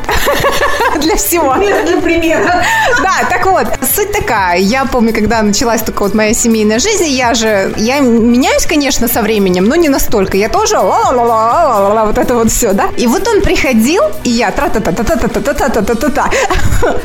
для 1.01 1.15
всего. 1.15 1.53
Пример 1.53 1.85
для 1.85 1.97
примера. 1.97 2.63
Да, 3.01 3.27
так 3.29 3.45
вот, 3.45 3.67
суть 3.95 4.11
такая. 4.11 4.59
Я 4.59 4.85
помню, 4.85 5.13
когда 5.13 5.41
началась 5.41 5.81
такая 5.81 6.07
вот 6.07 6.13
моя 6.13 6.33
семейная 6.33 6.79
жизнь, 6.79 7.05
я 7.05 7.33
же, 7.33 7.73
я 7.77 7.99
меняюсь, 7.99 8.65
конечно, 8.65 9.07
со 9.07 9.21
временем, 9.21 9.65
но 9.65 9.75
не 9.75 9.89
настолько. 9.89 10.37
Я 10.37 10.49
тоже 10.49 10.79
вот 12.05 12.17
это 12.17 12.33
вот 12.33 12.51
все, 12.51 12.73
да. 12.73 12.89
И 12.97 13.07
вот 13.07 13.27
он 13.27 13.41
приходил, 13.41 14.03
и 14.23 14.29
я 14.29 14.51
тра 14.51 14.69
та 14.69 14.79
та 14.79 14.91
та 14.91 15.03
та 15.03 15.15
та 15.15 15.27
та 15.27 15.69
та 15.69 15.81
та 15.81 15.95
та 15.95 16.09
та 16.09 16.29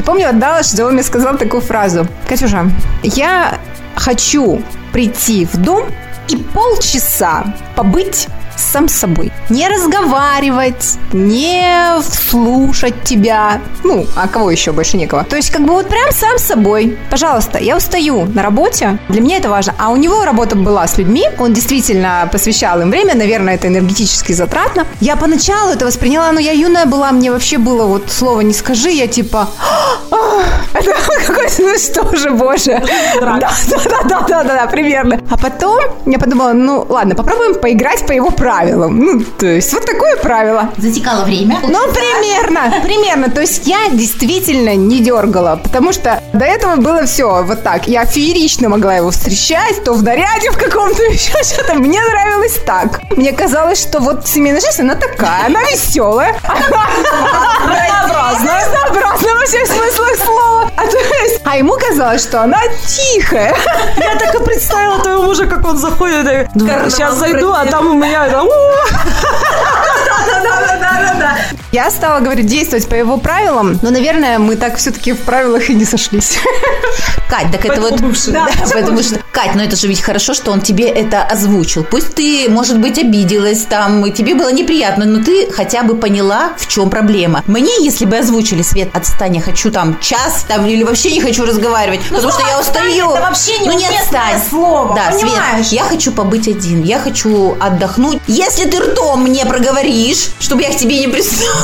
Помню, 0.05 0.29
отдала, 0.29 0.63
что 0.63 0.87
он 0.87 0.95
мне 0.95 1.03
сказал 1.03 1.37
такую 1.37 1.63
фразу. 1.63 2.07
Катюша, 2.29 2.71
я 3.03 3.59
хочу 3.97 4.63
прийти 4.93 5.47
в 5.53 5.57
дом 5.57 5.83
и 6.29 6.37
полчаса 6.37 7.45
побыть 7.77 8.29
сам 8.57 8.89
с 8.89 8.95
собой. 8.95 9.33
Не 9.49 9.69
разговаривать, 9.69 10.99
не 11.13 12.01
слушать 12.03 13.03
тебя. 13.05 13.61
Ну, 13.83 14.07
а 14.17 14.29
кого 14.29 14.51
еще 14.51 14.73
больше 14.73 14.97
некого. 14.97 15.25
То 15.25 15.37
есть, 15.37 15.51
как 15.51 15.63
бы 15.63 15.75
вот 15.75 15.89
прям 15.89 16.11
сам 16.13 16.39
с 16.39 16.43
собой. 16.43 16.99
Пожалуйста, 17.11 17.59
я 17.59 17.77
устаю 17.77 18.27
на 18.27 18.43
работе. 18.43 18.99
Для 19.09 19.21
меня 19.21 19.39
это 19.39 19.51
важно. 19.51 19.75
А 19.79 19.91
у 19.91 19.97
него 19.97 20.25
работа 20.25 20.57
была 20.57 20.87
с 20.87 20.99
людьми. 20.99 21.25
Он 21.39 21.53
действительно 21.53 22.29
посвящал 22.31 22.81
им 22.81 22.91
время. 22.91 23.15
Наверное, 23.15 23.55
это 23.55 23.69
энергетически 23.69 24.33
затратно. 24.33 24.87
Я 25.01 25.17
поначалу 25.17 25.73
это 25.73 25.87
восприняла, 25.87 26.33
но 26.33 26.41
я 26.41 26.53
юная 26.53 26.87
была, 26.87 27.13
мне 27.13 27.31
вообще 27.31 27.59
было 27.59 27.87
вот 27.87 28.11
слово 28.11 28.41
не 28.41 28.55
скажи, 28.55 28.91
я 28.91 29.07
типа... 29.07 29.49
Это 30.75 30.93
какой-то 31.27 31.63
ну 31.63 31.79
что 31.79 32.17
же, 32.17 32.31
боже. 32.31 32.83
Да, 33.21 33.39
да, 33.39 33.79
да, 33.85 34.03
да, 34.09 34.21
да, 34.29 34.45
да, 34.45 34.67
примерно. 34.67 35.21
А 35.31 35.37
потом 35.37 35.81
я 36.07 36.19
подумала, 36.19 36.53
ну 36.53 36.85
ладно, 36.89 37.15
попробуем 37.15 37.55
поиграть 37.55 38.07
по 38.07 38.13
его 38.13 38.31
правилам. 38.31 38.99
Ну, 38.99 39.25
то 39.39 39.47
есть 39.47 39.73
вот 39.73 39.87
такое 39.87 40.17
правило. 40.17 40.71
Затекало 40.77 41.25
время. 41.25 41.59
Ну, 41.63 41.79
примерно, 41.93 42.81
примерно. 42.83 43.31
То 43.31 43.41
есть 43.41 43.67
я 43.67 43.89
действительно 43.91 44.75
не 44.75 45.01
дергала, 45.01 45.57
потому 45.63 45.93
что 45.93 46.21
до 46.33 46.45
этого 46.45 46.77
было 46.77 47.07
все 47.07 47.43
вот 47.43 47.63
так. 47.63 47.89
Я 47.89 48.05
феерично 48.05 48.69
могла 48.69 48.95
его 48.97 49.11
встречать, 49.11 49.85
то 49.85 49.95
в 49.95 50.03
наряде 50.03 50.51
в 50.51 50.59
каком-то 50.59 51.03
еще 51.11 51.43
что-то. 51.43 51.75
Мне 51.75 52.01
нравилось 52.01 52.59
так. 52.67 53.01
Мне 53.17 53.33
казалось, 53.33 53.81
что 53.81 54.01
вот 54.01 54.27
семейная 54.27 54.61
жизнь, 54.61 54.83
она 54.83 54.95
такая, 54.95 55.47
она 55.47 55.63
веселая. 55.63 56.37
Разнообразная. 57.65 58.65
Во 59.45 59.49
всех 59.49 59.67
смыслах 59.67 60.17
слова. 60.25 60.71
А, 60.75 60.87
то 60.87 60.97
есть, 60.97 61.43
а 61.45 61.59
ему 61.59 61.75
казалось, 61.77 62.23
что 62.23 62.45
она 62.45 62.59
тихая. 62.87 63.55
Я 63.99 64.17
так 64.17 64.35
и 64.35 64.43
представила 64.43 64.99
твоего 65.01 65.25
мужа, 65.25 65.45
как 65.45 65.63
он 65.67 65.77
заходит. 65.77 66.49
Сейчас 66.89 67.19
зайду, 67.19 67.53
а 67.53 67.67
там 67.67 67.89
у 67.89 67.93
меня. 67.93 68.27
Я 71.75 71.91
стала, 71.91 72.21
говорить, 72.21 72.47
действовать 72.47 72.89
по 72.89 72.95
его 72.95 73.17
правилам, 73.17 73.81
но, 73.83 73.91
наверное, 73.91 74.39
мы 74.39 74.55
так 74.55 74.77
все-таки 74.77 75.13
в 75.13 75.23
правилах 75.23 75.71
и 75.71 75.75
не 75.75 75.85
сошлись. 75.85 76.39
Кать, 77.29 77.51
так 77.51 77.65
это 77.65 77.81
вот... 77.81 78.01
Да, 78.29 78.47
потому 78.73 79.03
что... 79.03 79.19
Кать, 79.33 79.57
ну 79.57 79.61
это 79.61 79.75
же 79.75 79.89
ведь 79.89 80.01
хорошо, 80.01 80.35
что 80.35 80.53
он 80.53 80.61
тебе 80.61 80.89
это 80.89 81.25
озвучил. 81.25 81.83
Пусть 81.83 82.15
ты, 82.15 82.47
может 82.49 82.79
быть, 82.79 82.97
обиделась 83.01 83.63
там, 83.63 84.07
и 84.07 84.13
тебе 84.13 84.37
было 84.37 84.53
неприятно, 84.53 85.05
но 85.05 85.21
ты 85.21 85.51
хотя 85.51 85.83
бы 85.83 85.97
поняла, 85.97 86.53
в 86.57 86.69
чем 86.69 86.91
проблема. 86.91 87.43
Мне, 87.49 87.85
если 87.85 88.05
бы 88.05 88.19
озвучили, 88.19 88.63
Свет, 88.63 88.91
отстань, 88.95 89.35
я 89.35 89.43
хочу 89.43 89.73
там 89.73 89.99
час, 89.99 90.45
там, 90.47 90.65
или 90.67 90.85
вообще 90.85 91.11
не 91.11 91.21
хочу 91.21 91.45
разговаривать, 91.45 92.03
потому 92.09 92.31
что 92.31 92.47
я 92.47 92.61
устаю. 92.61 93.11
это 93.11 93.21
вообще 93.21 93.55
Ну 93.65 93.73
не 93.77 93.89
отстань. 93.89 94.41
слово, 94.49 94.95
Да, 94.95 95.11
понимаешь? 95.11 95.67
Свет, 95.67 95.81
я 95.81 95.89
хочу 95.89 96.13
побыть 96.13 96.47
один, 96.47 96.85
я 96.85 97.01
хочу 97.01 97.57
отдохнуть. 97.59 98.21
Если 98.29 98.71
ты 98.71 98.79
ртом 98.79 99.25
мне 99.25 99.45
проговоришь, 99.45 100.29
чтобы 100.39 100.63
я 100.63 100.71
к 100.71 100.77
тебе 100.77 101.01
не 101.01 101.09
пристала, 101.09 101.64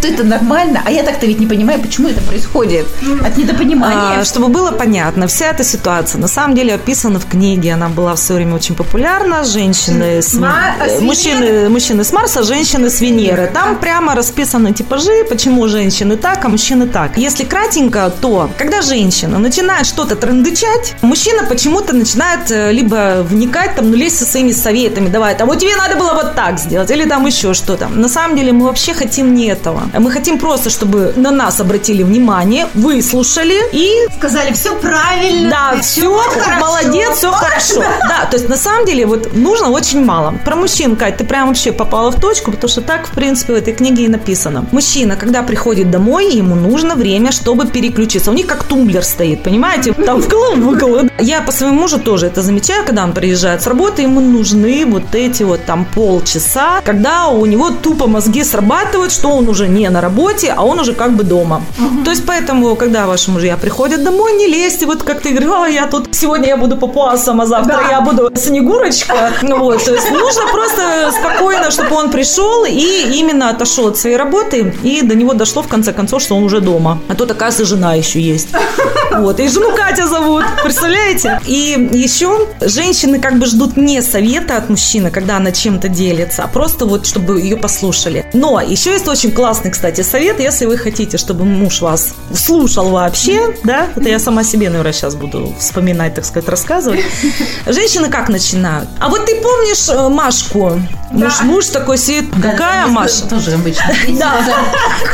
то 0.00 0.08
это 0.08 0.24
нормально. 0.24 0.82
А 0.84 0.90
я 0.90 1.02
так-то 1.02 1.26
ведь 1.26 1.40
не 1.40 1.46
понимаю, 1.46 1.80
почему 1.80 2.08
это 2.08 2.20
происходит. 2.22 2.86
От 3.24 3.36
недопонимания. 3.36 4.20
А, 4.20 4.24
чтобы 4.24 4.48
было 4.48 4.70
понятно, 4.70 5.26
вся 5.26 5.46
эта 5.46 5.64
ситуация 5.64 6.20
на 6.20 6.28
самом 6.28 6.54
деле 6.54 6.74
описана 6.74 7.18
в 7.18 7.26
книге. 7.26 7.74
Она 7.74 7.88
была 7.88 8.14
в 8.14 8.18
свое 8.18 8.42
время 8.42 8.56
очень 8.56 8.74
популярна. 8.74 9.44
Женщины 9.44 10.22
с, 10.22 10.34
Ма- 10.34 10.74
с 10.86 11.00
мужчины, 11.00 11.68
мужчины 11.68 12.04
с 12.04 12.12
Марса, 12.12 12.42
женщины 12.42 12.90
с 12.90 13.00
Венеры. 13.00 13.50
Там 13.52 13.76
прямо 13.78 14.14
расписаны 14.14 14.72
типажи, 14.72 15.24
почему 15.28 15.68
женщины 15.68 16.16
так, 16.16 16.44
а 16.44 16.48
мужчины 16.48 16.86
так. 16.86 17.16
Если 17.18 17.44
кратенько, 17.44 18.12
то 18.20 18.50
когда 18.58 18.82
женщина 18.82 19.38
начинает 19.38 19.86
что-то 19.86 20.16
трындычать, 20.16 20.94
мужчина 21.02 21.44
почему-то 21.48 21.94
начинает 21.94 22.50
э, 22.50 22.72
либо 22.72 23.22
вникать, 23.22 23.74
там, 23.76 23.90
ну, 23.90 23.96
лезть 23.96 24.18
со 24.18 24.24
своими 24.24 24.52
советами, 24.52 25.08
давай, 25.08 25.34
там, 25.36 25.48
вот 25.48 25.58
тебе 25.58 25.76
надо 25.76 25.96
было 25.96 26.14
вот 26.14 26.34
так 26.34 26.58
сделать, 26.58 26.90
или 26.90 27.04
там 27.08 27.26
еще 27.26 27.54
что-то. 27.54 27.88
На 27.88 28.08
самом 28.08 28.36
деле 28.36 28.52
мы 28.52 28.66
вообще 28.66 28.94
хотим 28.94 29.34
не 29.34 29.46
этого. 29.46 29.82
Мы 29.96 30.10
хотим 30.10 30.38
просто, 30.38 30.70
чтобы 30.70 31.12
на 31.16 31.30
нас 31.30 31.60
обратили 31.60 32.02
внимание, 32.02 32.66
выслушали 32.74 33.58
и 33.72 34.08
Сказали, 34.16 34.52
все 34.52 34.74
правильно. 34.76 35.50
да, 35.50 35.80
все, 35.80 36.20
молодец, 36.60 37.16
все 37.18 37.30
хорошо. 37.30 37.82
Да, 38.08 38.26
то 38.30 38.36
есть 38.36 38.48
на 38.48 38.56
самом 38.56 38.86
деле 38.86 39.06
вот 39.06 39.34
нужно 39.34 39.70
очень 39.70 40.04
мало. 40.04 40.34
Про 40.44 40.56
мужчин, 40.56 40.96
Кать, 40.96 41.16
ты 41.16 41.24
прям 41.24 41.48
вообще 41.48 41.72
попала 41.72 42.10
в 42.10 42.20
точку, 42.20 42.50
потому 42.50 42.68
что 42.68 42.80
так, 42.80 43.06
в 43.06 43.10
принципе, 43.12 43.52
в 43.52 43.56
этой 43.56 43.74
книге 43.74 44.04
и 44.04 44.08
написано. 44.08 44.66
Мужчина, 44.72 45.16
когда 45.16 45.42
приходит 45.42 45.90
домой, 45.90 46.32
ему 46.32 46.54
нужно 46.54 46.94
время, 46.94 47.32
чтобы 47.32 47.66
переключиться. 47.66 48.30
У 48.30 48.34
них 48.34 48.46
как 48.46 48.64
тумблер 48.64 49.04
стоит, 49.04 49.42
понимаете? 49.42 49.92
Там 49.92 50.20
вкл, 50.22 50.54
выкл. 50.56 50.98
Я 51.18 51.42
по 51.42 51.52
своему 51.52 51.80
мужу 51.80 51.98
тоже 51.98 52.26
это 52.26 52.42
замечаю, 52.42 52.84
когда 52.84 53.04
он 53.04 53.12
приезжает 53.12 53.62
с 53.62 53.66
работы, 53.66 54.02
ему 54.02 54.20
нужны 54.20 54.84
вот 54.86 55.14
эти 55.14 55.42
вот 55.42 55.64
там 55.64 55.84
полчаса, 55.84 56.80
когда 56.84 57.28
у 57.28 57.46
него 57.46 57.70
тупо 57.70 58.06
мозги 58.06 58.44
срабатывают, 58.44 59.12
что 59.12 59.28
он 59.28 59.48
уже 59.48 59.68
не 59.68 59.77
на 59.86 60.00
работе, 60.00 60.52
а 60.56 60.64
он 60.64 60.80
уже 60.80 60.92
как 60.92 61.12
бы 61.12 61.24
дома. 61.24 61.62
То 62.04 62.10
есть 62.10 62.24
поэтому, 62.26 62.76
когда 62.76 63.06
ваши 63.06 63.30
мужья 63.30 63.56
приходят 63.56 64.02
домой, 64.02 64.32
не 64.32 64.46
лезьте, 64.46 64.86
вот 64.86 65.02
как 65.02 65.20
ты 65.20 65.30
говорила, 65.30 65.64
«А, 65.64 65.68
я 65.68 65.86
тут 65.86 66.08
сегодня 66.12 66.48
я 66.48 66.56
буду 66.56 66.76
папуасом, 66.76 67.40
а 67.40 67.46
завтра 67.46 67.80
я 67.90 68.00
буду 68.00 68.30
снегурочка. 68.34 69.32
Ну 69.42 69.58
вот, 69.58 69.84
то 69.84 69.94
есть 69.94 70.10
нужно 70.10 70.42
просто 70.52 71.12
спокойно, 71.12 71.70
чтобы 71.70 71.94
он 71.96 72.10
пришел 72.10 72.64
и 72.64 73.18
именно 73.18 73.50
отошел 73.50 73.88
от 73.88 73.96
своей 73.96 74.16
работы, 74.16 74.74
и 74.82 75.02
до 75.02 75.14
него 75.14 75.34
дошло 75.34 75.62
в 75.62 75.68
конце 75.68 75.92
концов, 75.92 76.22
что 76.22 76.36
он 76.36 76.44
уже 76.44 76.60
дома. 76.60 76.98
А 77.08 77.14
тут, 77.14 77.30
оказывается, 77.30 77.64
жена 77.64 77.94
еще 77.94 78.20
есть. 78.20 78.48
Вот, 79.10 79.40
и 79.40 79.48
жену 79.48 79.74
Катя 79.74 80.06
зовут, 80.06 80.44
представляете? 80.62 81.40
И 81.46 81.88
еще 81.92 82.46
женщины 82.60 83.18
как 83.18 83.38
бы 83.38 83.46
ждут 83.46 83.76
не 83.76 84.02
совета 84.02 84.56
от 84.56 84.68
мужчины, 84.68 85.10
когда 85.10 85.36
она 85.36 85.50
чем-то 85.50 85.88
делится, 85.88 86.44
а 86.44 86.48
просто 86.48 86.84
вот, 86.84 87.06
чтобы 87.06 87.40
ее 87.40 87.56
послушали. 87.56 88.26
Но 88.32 88.60
еще 88.60 88.92
есть 88.92 89.08
очень 89.08 89.32
классный, 89.32 89.67
кстати, 89.70 90.00
совет, 90.02 90.40
если 90.40 90.66
вы 90.66 90.76
хотите, 90.76 91.18
чтобы 91.18 91.44
муж 91.44 91.80
вас 91.80 92.14
слушал 92.34 92.90
вообще, 92.90 93.54
да, 93.64 93.88
это 93.94 94.08
я 94.08 94.18
сама 94.18 94.44
себе, 94.44 94.68
наверное, 94.68 94.92
сейчас 94.92 95.14
буду 95.14 95.54
вспоминать, 95.58 96.14
так 96.14 96.24
сказать, 96.24 96.48
рассказывать. 96.48 97.00
Женщины 97.66 98.08
как 98.08 98.28
начинают? 98.28 98.88
А 99.00 99.08
вот 99.08 99.26
ты 99.26 99.36
помнишь 99.36 99.88
э, 99.88 100.08
Машку? 100.08 100.80
Муж, 101.10 101.40
муж 101.42 101.66
такой 101.66 101.96
сидит, 101.98 102.26
какая 102.42 102.86
Маша? 102.86 103.26
Тоже 103.28 103.52
обычно. 103.52 103.84
Да, 104.18 104.34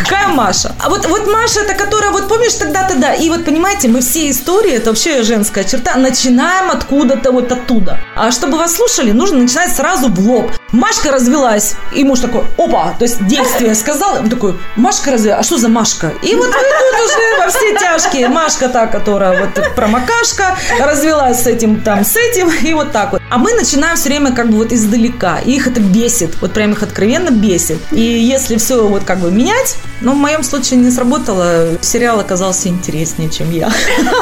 какая 0.03 0.29
Маша? 0.29 0.75
А 0.81 0.89
вот, 0.89 1.07
вот 1.07 1.27
Маша, 1.27 1.61
это 1.61 1.75
которая, 1.75 2.11
вот 2.11 2.29
помнишь 2.29 2.55
тогда-то, 2.55 2.97
да. 2.97 3.15
И 3.15 3.29
вот 3.29 3.45
понимаете, 3.45 3.89
мы 3.89 4.01
все 4.01 4.31
истории, 4.31 4.73
это 4.73 4.91
вообще 4.91 5.23
женская 5.23 5.65
черта, 5.65 5.97
начинаем 5.97 6.71
откуда-то 6.71 7.33
вот 7.33 7.53
оттуда. 7.53 8.01
А 8.17 8.31
чтобы 8.31 8.59
вас 8.59 8.75
слушали, 8.75 9.13
нужно 9.13 9.39
начинать 9.39 9.75
сразу 9.75 10.09
в 10.09 10.19
лоб. 10.21 10.51
Машка 10.75 11.13
развелась. 11.13 11.77
И 11.93 12.03
муж 12.03 12.19
такой, 12.19 12.43
опа, 12.59 12.95
то 12.99 13.05
есть 13.05 13.25
действие 13.27 13.75
сказал. 13.77 14.19
Он 14.19 14.29
такой, 14.29 14.55
Машка 14.77 15.13
развелась, 15.13 15.41
а 15.41 15.43
что 15.45 15.57
за 15.57 15.69
Машка? 15.69 16.13
И 16.23 16.35
вот 16.35 16.47
вы 16.47 16.53
тут 16.53 17.07
уже 17.07 17.39
во 17.39 17.49
все 17.49 17.79
тяжкие. 17.79 18.29
Машка 18.29 18.69
та, 18.69 18.87
которая 18.87 19.41
вот 19.41 19.75
промокашка, 19.77 20.57
развелась 20.81 21.43
с 21.43 21.47
этим, 21.47 21.81
там, 21.81 22.05
с 22.05 22.17
этим, 22.17 22.51
и 22.51 22.75
вот 22.75 22.91
так 22.91 23.13
вот. 23.13 23.23
А 23.31 23.39
мы 23.39 23.53
начинаем 23.55 23.97
все 23.97 24.09
время 24.09 24.33
как 24.33 24.51
бы 24.51 24.57
вот 24.57 24.73
издалека. 24.73 25.39
И 25.45 25.53
их 25.53 25.69
это 25.69 25.81
бесит, 25.81 26.35
вот 26.41 26.53
прям 26.53 26.73
их 26.73 26.83
откровенно 26.83 27.31
бесит. 27.31 27.79
И 27.93 28.01
если 28.01 28.57
все 28.57 28.87
вот 28.89 29.05
как 29.05 29.21
бы 29.21 29.31
менять, 29.31 29.77
но 30.01 30.13
в 30.13 30.17
моем 30.17 30.43
случае 30.43 30.81
не 30.81 30.91
сработало, 30.91 31.79
сериал 31.81 32.21
оказался 32.21 32.69
интереснее, 32.69 33.31
чем 33.31 33.51
я. 33.53 33.73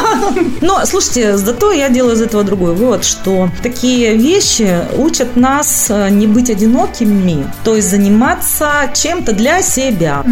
Но, 0.61 0.85
слушайте, 0.87 1.37
зато 1.37 1.73
я 1.73 1.89
делаю 1.89 2.15
из 2.15 2.21
этого 2.21 2.45
другой 2.45 2.75
вывод, 2.75 3.05
что 3.05 3.49
такие 3.63 4.17
вещи 4.17 4.83
учат 4.97 5.37
нас 5.37 5.87
э, 5.89 6.09
не 6.11 6.27
быть 6.27 6.42
одинокими, 6.51 7.47
то 7.65 7.77
есть 7.77 7.91
заниматься 7.91 8.91
чем-то 8.95 9.33
для 9.33 9.63
себя. 9.63 10.23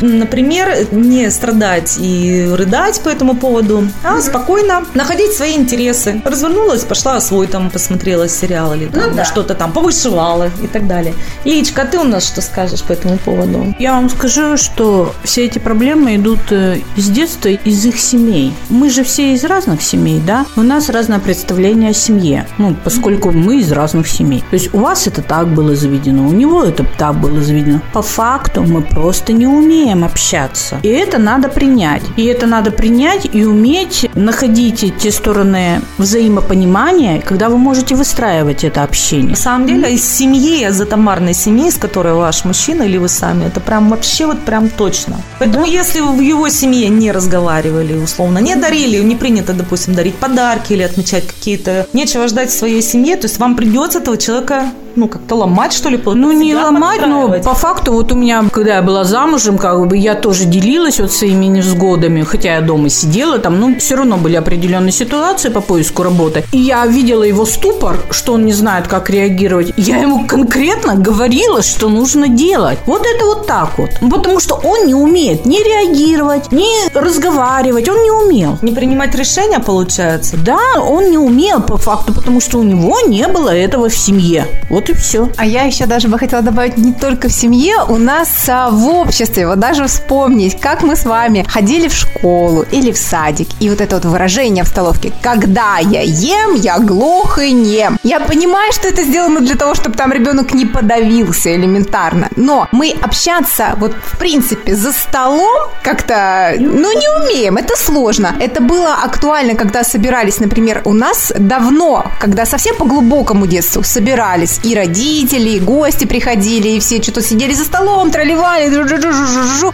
Например, 0.00 0.86
не 0.92 1.30
страдать 1.30 1.96
и 1.98 2.48
рыдать 2.52 3.00
по 3.02 3.08
этому 3.08 3.36
поводу, 3.36 3.88
а 4.02 4.20
спокойно 4.20 4.84
находить 4.94 5.32
свои 5.32 5.54
интересы. 5.56 6.20
Развернулась, 6.24 6.84
пошла 6.84 7.20
свой 7.20 7.46
там 7.46 7.70
посмотрела 7.70 8.28
сериал 8.28 8.74
или 8.74 8.86
там 8.86 9.24
что-то 9.24 9.54
там 9.54 9.72
повышивала 9.72 10.50
и 10.62 10.66
так 10.66 10.86
далее. 10.86 11.14
Личка, 11.44 11.82
а 11.82 11.86
ты 11.86 11.98
у 11.98 12.04
нас 12.04 12.26
что 12.26 12.40
скажешь 12.40 12.82
по 12.82 12.92
этому 12.92 13.18
поводу? 13.18 13.74
Я 13.78 13.92
вам 13.92 14.08
скажу, 14.08 14.56
что 14.56 15.14
все 15.24 15.44
эти 15.44 15.58
проблемы 15.58 16.16
идут 16.16 16.40
э, 16.50 16.78
с 16.96 17.08
детства, 17.08 17.48
из 17.48 17.84
их 17.84 17.98
семей. 17.98 18.52
Мы 18.68 18.90
же 18.90 19.04
все 19.04 19.34
из 19.34 19.44
разных 19.44 19.82
семей, 19.82 20.20
да? 20.26 20.46
У 20.56 20.62
нас 20.62 20.88
разное 20.88 21.18
представление 21.18 21.90
о 21.90 21.94
семье, 21.94 22.46
ну, 22.58 22.76
поскольку 22.82 23.30
мы 23.30 23.60
из 23.60 23.72
разных 23.72 24.08
семей. 24.08 24.44
То 24.50 24.54
есть 24.54 24.72
у 24.74 24.78
вас 24.78 25.06
это 25.06 25.22
так 25.22 25.48
было 25.54 25.74
заведено, 25.74 26.26
у 26.26 26.32
него 26.32 26.64
это 26.64 26.84
так 26.98 27.20
было 27.20 27.40
заведено. 27.42 27.80
По 27.92 28.02
факту 28.02 28.62
мы 28.62 28.82
просто 28.82 29.32
не 29.32 29.46
умеем 29.46 30.04
общаться. 30.04 30.78
И 30.82 30.88
это 30.88 31.18
надо 31.18 31.48
принять. 31.48 32.02
И 32.16 32.24
это 32.24 32.46
надо 32.46 32.70
принять 32.70 33.28
и 33.32 33.44
уметь 33.44 34.08
находить 34.14 34.84
те 34.98 35.10
стороны 35.10 35.80
взаимопонимания, 35.98 37.20
когда 37.20 37.48
вы 37.48 37.58
можете 37.58 37.94
выстраивать 37.94 38.64
это 38.64 38.82
общение. 38.82 39.30
На 39.30 39.36
самом 39.36 39.66
деле, 39.66 39.94
из 39.94 40.04
семьи, 40.04 40.66
из 40.68 40.80
атомарной 40.80 41.34
семьи, 41.34 41.70
с 41.70 41.76
которой 41.76 42.14
ваш 42.14 42.44
мужчина 42.44 42.82
или 42.82 42.98
вы 42.98 43.08
сами, 43.08 43.46
это 43.46 43.60
прям 43.60 43.90
вообще 43.90 44.26
вот 44.26 44.40
прям 44.40 44.68
точно. 44.68 45.16
Поэтому 45.38 45.66
если 45.66 46.00
вы 46.00 46.12
в 46.12 46.20
его 46.20 46.48
семье 46.48 46.88
не 46.88 47.12
разговаривали, 47.12 47.94
условно, 47.94 48.38
не 48.38 48.56
дарили, 48.56 49.02
не 49.02 49.16
принято, 49.16 49.52
допустим, 49.52 49.94
дарить 49.94 50.16
подарки 50.16 50.72
или 50.72 50.82
отмечать 50.82 51.26
какие-то, 51.26 51.86
нечего 51.92 52.28
ждать 52.28 52.50
в 52.50 52.58
своей 52.58 52.82
семье, 52.82 53.16
то 53.16 53.26
есть 53.26 53.38
вам 53.38 53.56
придется 53.56 53.98
этого 53.98 54.16
человека, 54.16 54.70
ну, 54.96 55.08
как-то 55.08 55.36
ломать, 55.36 55.72
что 55.72 55.88
ли, 55.88 56.00
Ну, 56.04 56.32
не 56.32 56.54
ломать, 56.54 57.06
но 57.06 57.28
по 57.42 57.54
факту, 57.54 57.92
вот 57.92 58.12
у 58.12 58.14
меня, 58.14 58.44
когда 58.52 58.76
я 58.76 58.82
была 58.82 59.04
замужем, 59.04 59.58
как 59.58 59.86
бы 59.86 59.96
я 59.96 60.14
тоже 60.14 60.44
делилась 60.44 61.00
вот 61.00 61.12
своими 61.12 61.46
невзгодами, 61.46 62.22
хотя 62.22 62.54
я 62.54 62.60
дома 62.60 62.88
сидела 62.88 63.38
там, 63.38 63.60
ну, 63.60 63.76
все 63.78 63.96
равно 63.96 64.16
были 64.16 64.36
определенные 64.36 64.92
ситуации 64.92 65.48
по 65.48 65.60
поиску 65.60 66.02
работы. 66.02 66.44
И 66.52 66.58
я 66.58 66.86
видела 66.86 67.22
его 67.22 67.44
ступор, 67.44 67.98
что 68.10 68.34
он 68.34 68.44
не 68.44 68.52
знает, 68.52 68.88
как 68.88 69.10
реагировать. 69.10 69.72
Я 69.76 69.98
ему 69.98 70.26
конкретно 70.26 70.94
говорила, 70.94 71.62
что 71.62 71.88
нужно 71.88 72.28
делать. 72.28 72.78
Вот 72.86 73.04
это 73.06 73.24
вот 73.24 73.46
так 73.46 73.78
вот. 73.78 73.90
Потому 74.00 74.40
что 74.40 74.54
он 74.54 74.86
не 74.86 74.94
умеет 74.94 75.46
ни 75.46 75.58
реагировать, 75.58 76.52
ни 76.52 76.88
разговаривать. 76.96 77.88
Он 77.88 78.02
не 78.02 78.10
умел. 78.10 78.58
Не 78.62 78.72
принимать 78.72 79.14
решения, 79.14 79.58
получается? 79.58 80.36
Да, 80.36 80.80
он 80.80 81.10
не 81.10 81.18
умел 81.18 81.60
по 81.60 81.76
факту, 81.76 82.14
потому 82.14 82.40
что 82.40 82.58
у 82.58 82.62
него 82.62 83.00
не 83.06 83.26
было 83.28 83.50
этого 83.50 83.88
в 83.88 83.96
семье. 83.96 84.46
Вот 84.70 84.83
и 84.90 84.94
все. 84.94 85.30
А 85.36 85.46
я 85.46 85.62
еще 85.62 85.86
даже 85.86 86.08
бы 86.08 86.18
хотела 86.18 86.42
добавить 86.42 86.76
не 86.76 86.92
только 86.92 87.28
в 87.28 87.32
семье, 87.32 87.76
у 87.88 87.96
нас 87.96 88.28
а, 88.48 88.70
в 88.70 88.86
обществе. 88.88 89.46
Вот 89.46 89.58
даже 89.58 89.86
вспомнить, 89.86 90.60
как 90.60 90.82
мы 90.82 90.96
с 90.96 91.04
вами 91.04 91.44
ходили 91.48 91.88
в 91.88 91.94
школу 91.94 92.64
или 92.70 92.92
в 92.92 92.98
садик. 92.98 93.48
И 93.60 93.70
вот 93.70 93.80
это 93.80 93.96
вот 93.96 94.04
выражение 94.04 94.64
в 94.64 94.68
столовке 94.68 95.12
«Когда 95.22 95.78
я 95.78 96.02
ем, 96.02 96.54
я 96.54 96.78
глух 96.78 97.38
и 97.38 97.52
нем». 97.52 97.98
Я 98.02 98.20
понимаю, 98.20 98.72
что 98.72 98.88
это 98.88 99.02
сделано 99.02 99.40
для 99.40 99.54
того, 99.54 99.74
чтобы 99.74 99.96
там 99.96 100.12
ребенок 100.12 100.54
не 100.54 100.66
подавился 100.66 101.54
элементарно. 101.54 102.28
Но 102.36 102.68
мы 102.72 102.94
общаться 103.02 103.74
вот 103.78 103.94
в 103.94 104.18
принципе 104.18 104.74
за 104.74 104.92
столом 104.92 105.70
как-то, 105.82 106.54
ну, 106.58 106.92
не 106.92 107.08
умеем. 107.22 107.56
Это 107.56 107.76
сложно. 107.76 108.34
Это 108.40 108.62
было 108.62 108.94
актуально, 108.94 109.54
когда 109.54 109.84
собирались, 109.84 110.38
например, 110.40 110.82
у 110.84 110.92
нас 110.92 111.32
давно, 111.38 112.04
когда 112.18 112.46
совсем 112.46 112.76
по 112.76 112.84
глубокому 112.84 113.46
детству 113.46 113.82
собирались 113.82 114.60
и 114.62 114.73
родители, 114.74 115.50
и 115.50 115.60
гости 115.60 116.04
приходили, 116.04 116.68
и 116.68 116.80
все 116.80 117.02
что-то 117.02 117.22
сидели 117.22 117.52
за 117.52 117.64
столом, 117.64 118.10
тролливали, 118.10 118.70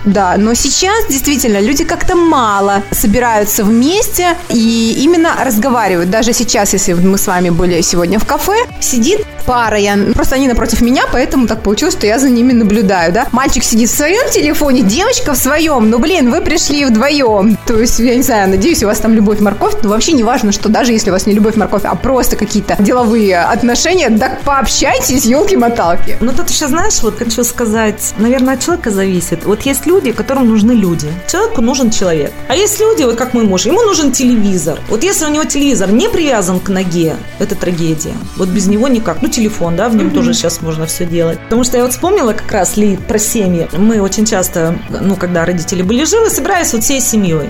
да, 0.05 0.35
но 0.37 0.55
сейчас 0.55 1.07
действительно 1.09 1.61
люди 1.61 1.85
как-то 1.85 2.17
мало 2.17 2.83
собираются 2.91 3.65
вместе 3.65 4.37
и 4.49 5.01
именно 5.03 5.31
разговаривают. 5.45 6.11
Даже 6.11 6.33
сейчас, 6.33 6.73
если 6.73 6.93
мы 6.95 7.19
с 7.19 7.27
вами 7.27 7.51
были 7.51 7.81
сегодня 7.81 8.19
в 8.19 8.27
кафе, 8.27 8.55
сидит 8.81 9.27
пара, 9.47 9.79
я, 9.79 9.97
просто 10.15 10.37
они 10.37 10.49
напротив 10.49 10.81
меня, 10.81 11.05
поэтому 11.11 11.47
так 11.47 11.63
получилось, 11.63 11.95
что 11.95 12.07
я 12.07 12.19
за 12.19 12.31
ними 12.31 12.53
наблюдаю, 12.53 13.13
да. 13.13 13.27
Мальчик 13.33 13.65
сидит 13.65 13.91
в 13.91 13.97
своем 13.97 14.31
телефоне, 14.31 14.83
девочка 14.83 15.33
в 15.33 15.37
своем, 15.37 15.91
ну, 15.91 15.99
блин, 15.99 16.31
вы 16.31 16.41
пришли 16.41 16.85
вдвоем. 16.85 17.59
То 17.71 17.79
есть, 17.79 18.01
я 18.01 18.17
не 18.17 18.23
знаю, 18.23 18.51
надеюсь, 18.51 18.83
у 18.83 18.87
вас 18.87 18.99
там 18.99 19.15
любовь, 19.15 19.39
морковь, 19.39 19.75
но 19.85 19.91
вообще 19.91 20.11
не 20.11 20.25
важно, 20.25 20.51
что 20.51 20.69
даже 20.69 20.91
если 20.91 21.11
у 21.11 21.13
вас 21.13 21.27
не 21.27 21.35
любовь, 21.35 21.55
морковь, 21.55 21.85
а 21.85 21.95
просто 21.95 22.35
какие-то 22.35 22.75
деловые 22.81 23.39
отношения, 23.43 24.11
так 24.11 24.41
пообщайтесь, 24.41 25.25
елки-моталки. 25.25 26.17
Ну, 26.21 26.33
тут 26.33 26.51
еще, 26.51 26.67
знаешь, 26.67 27.01
вот 27.01 27.17
хочу 27.17 27.45
сказать, 27.45 28.13
наверное, 28.19 28.55
от 28.55 28.61
человека 28.61 28.91
зависит. 28.91 29.45
Вот 29.45 29.63
есть 29.63 29.87
люди, 29.87 30.11
которым 30.11 30.49
нужны 30.49 30.73
люди. 30.73 31.07
Человеку 31.31 31.61
нужен 31.61 31.93
человек. 31.93 32.33
А 32.49 32.57
есть 32.57 32.81
люди, 32.81 33.05
вот 33.05 33.15
как 33.15 33.35
мой 33.35 33.45
муж, 33.45 33.67
ему 33.67 33.83
нужен 33.83 34.11
телевизор. 34.11 34.81
Вот 34.89 35.05
если 35.05 35.27
у 35.27 35.29
него 35.29 35.45
телевизор 35.45 35.93
не 35.93 36.09
привязан 36.09 36.59
к 36.59 36.71
ноге, 36.71 37.15
это 37.39 37.55
трагедия. 37.55 38.15
Вот 38.37 38.49
без 38.49 38.67
него 38.67 38.89
никак. 38.89 39.23
Ну, 39.23 39.29
телефон, 39.29 39.77
да, 39.77 39.89
в 39.89 39.95
нем 39.95 40.09
mm-hmm. 40.09 40.15
тоже 40.15 40.35
сейчас 40.35 40.61
можно 40.61 40.87
все 40.87 41.07
делать. 41.07 41.39
Потому 41.45 41.63
что 41.63 41.77
я 41.77 41.85
вот 41.85 41.93
вспомнила 41.93 42.33
как 42.33 42.51
раз 42.51 42.77
ли 42.77 42.97
про 42.97 43.21
семьи. 43.21 43.69
Мы 43.77 44.01
очень 44.01 44.27
часто, 44.27 44.77
ну, 45.01 45.15
когда 45.15 45.45
родители 45.45 45.83
были 45.83 46.03
живы, 46.03 46.31
собирались 46.31 46.73
вот 46.73 46.83
всей 46.83 47.01
семьей. 47.01 47.49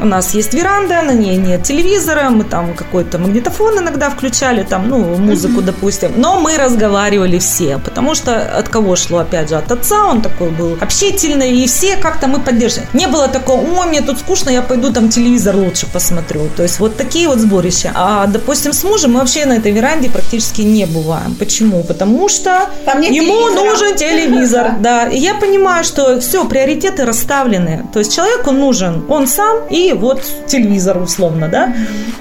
У 0.00 0.04
нас 0.04 0.34
есть 0.34 0.54
веранда, 0.54 1.02
на 1.02 1.12
ней 1.12 1.36
нет 1.36 1.62
телевизора, 1.62 2.30
мы 2.30 2.44
там 2.44 2.74
какой-то 2.74 3.18
магнитофон 3.18 3.78
иногда 3.78 4.10
включали, 4.10 4.62
там, 4.62 4.88
ну, 4.88 4.98
музыку, 5.16 5.62
допустим. 5.62 6.12
Но 6.16 6.40
мы 6.40 6.56
разговаривали 6.56 7.38
все, 7.38 7.78
потому 7.78 8.14
что 8.14 8.58
от 8.58 8.68
кого 8.68 8.96
шло, 8.96 9.18
опять 9.18 9.48
же, 9.48 9.56
от 9.56 9.70
отца, 9.72 10.04
он 10.06 10.22
такой 10.22 10.50
был 10.50 10.76
общительный, 10.80 11.52
и 11.52 11.66
все 11.66 11.96
как-то 11.96 12.26
мы 12.26 12.40
поддерживали. 12.40 12.88
Не 12.92 13.06
было 13.06 13.28
такого, 13.28 13.60
о, 13.60 13.86
мне 13.86 14.00
тут 14.00 14.18
скучно, 14.18 14.50
я 14.50 14.62
пойду 14.62 14.92
там 14.92 15.08
телевизор 15.08 15.56
лучше 15.56 15.86
посмотрю. 15.92 16.48
То 16.56 16.62
есть 16.62 16.80
вот 16.80 16.96
такие 16.96 17.28
вот 17.28 17.38
сборища. 17.38 17.92
А, 17.94 18.26
допустим, 18.26 18.72
с 18.72 18.84
мужем 18.84 19.12
мы 19.12 19.20
вообще 19.20 19.46
на 19.46 19.54
этой 19.54 19.72
веранде 19.72 20.10
практически 20.10 20.62
не 20.62 20.86
бываем. 20.86 21.34
Почему? 21.34 21.84
Потому 21.84 22.28
что 22.28 22.50
ему 22.86 23.02
телевизора. 23.02 23.64
нужен 23.64 23.96
телевизор. 23.96 24.72
Да. 24.82 25.08
И 25.08 25.18
я 25.18 25.34
понимаю, 25.34 25.84
что 25.84 26.20
все, 26.20 26.44
приоритеты 26.44 27.04
расставлены. 27.04 27.84
То 27.92 27.98
есть 28.00 28.14
человеку 28.14 28.50
нужен 28.50 29.04
он 29.08 29.26
сам 29.26 29.41
и 29.70 29.92
вот 29.92 30.24
телевизор 30.46 30.98
условно, 30.98 31.48
да? 31.48 31.74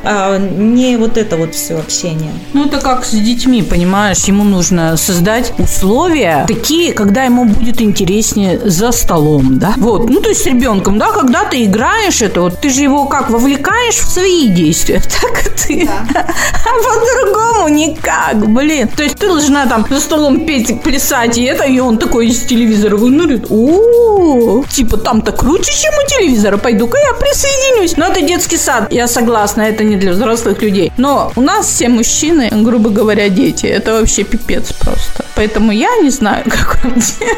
А 0.03 0.37
не 0.37 0.97
вот 0.97 1.17
это 1.17 1.37
вот 1.37 1.53
все 1.53 1.77
общение. 1.77 2.31
Ну, 2.53 2.65
это 2.65 2.79
как 2.79 3.05
с 3.05 3.11
детьми, 3.11 3.61
понимаешь? 3.61 4.19
Ему 4.25 4.43
нужно 4.43 4.97
создать 4.97 5.53
условия 5.57 6.45
такие, 6.47 6.93
когда 6.93 7.23
ему 7.23 7.45
будет 7.45 7.81
интереснее 7.81 8.59
за 8.63 8.91
столом, 8.91 9.59
да? 9.59 9.73
Вот. 9.77 10.09
Ну, 10.09 10.21
то 10.21 10.29
есть 10.29 10.43
с 10.43 10.45
ребенком, 10.45 10.97
да, 10.97 11.11
когда 11.11 11.45
ты 11.45 11.65
играешь 11.65 12.21
это, 12.21 12.41
вот 12.41 12.59
ты 12.59 12.69
же 12.69 12.81
его 12.81 13.05
как 13.05 13.29
вовлекаешь 13.29 13.95
в 13.95 14.09
свои 14.09 14.47
действия, 14.47 15.01
так 15.21 15.43
ты. 15.55 15.87
Да. 16.13 16.25
А 16.63 16.73
по-другому 16.83 17.69
никак, 17.69 18.47
блин. 18.47 18.87
То 18.87 19.03
есть 19.03 19.17
ты 19.17 19.27
должна 19.27 19.65
там 19.65 19.85
за 19.89 19.99
столом 19.99 20.45
петь, 20.45 20.81
плясать, 20.81 21.37
и 21.37 21.43
это, 21.43 21.65
и 21.65 21.79
он 21.79 21.97
такой 21.97 22.27
из 22.27 22.43
телевизора 22.45 22.97
вынурит. 22.97 23.47
О, 23.49 24.63
типа 24.69 24.97
там-то 24.97 25.31
круче, 25.31 25.73
чем 25.73 25.93
у 25.93 26.07
телевизора. 26.07 26.57
Пойду-ка 26.57 26.97
я 27.01 27.13
присоединюсь. 27.13 27.97
Но 27.97 28.05
это 28.05 28.21
детский 28.21 28.57
сад. 28.57 28.91
Я 28.91 29.07
согласна, 29.07 29.61
это 29.61 29.83
не 29.83 29.95
для 29.95 30.11
взрослых 30.11 30.61
людей. 30.61 30.91
Но 30.97 31.31
у 31.35 31.41
нас 31.41 31.67
все 31.67 31.89
мужчины, 31.89 32.49
грубо 32.51 32.89
говоря, 32.89 33.29
дети. 33.29 33.65
Это 33.65 33.93
вообще 33.93 34.23
пипец 34.23 34.71
просто. 34.73 35.25
Поэтому 35.35 35.71
я 35.71 35.89
не 36.01 36.09
знаю, 36.09 36.43
как 36.49 36.83
вам, 36.83 36.95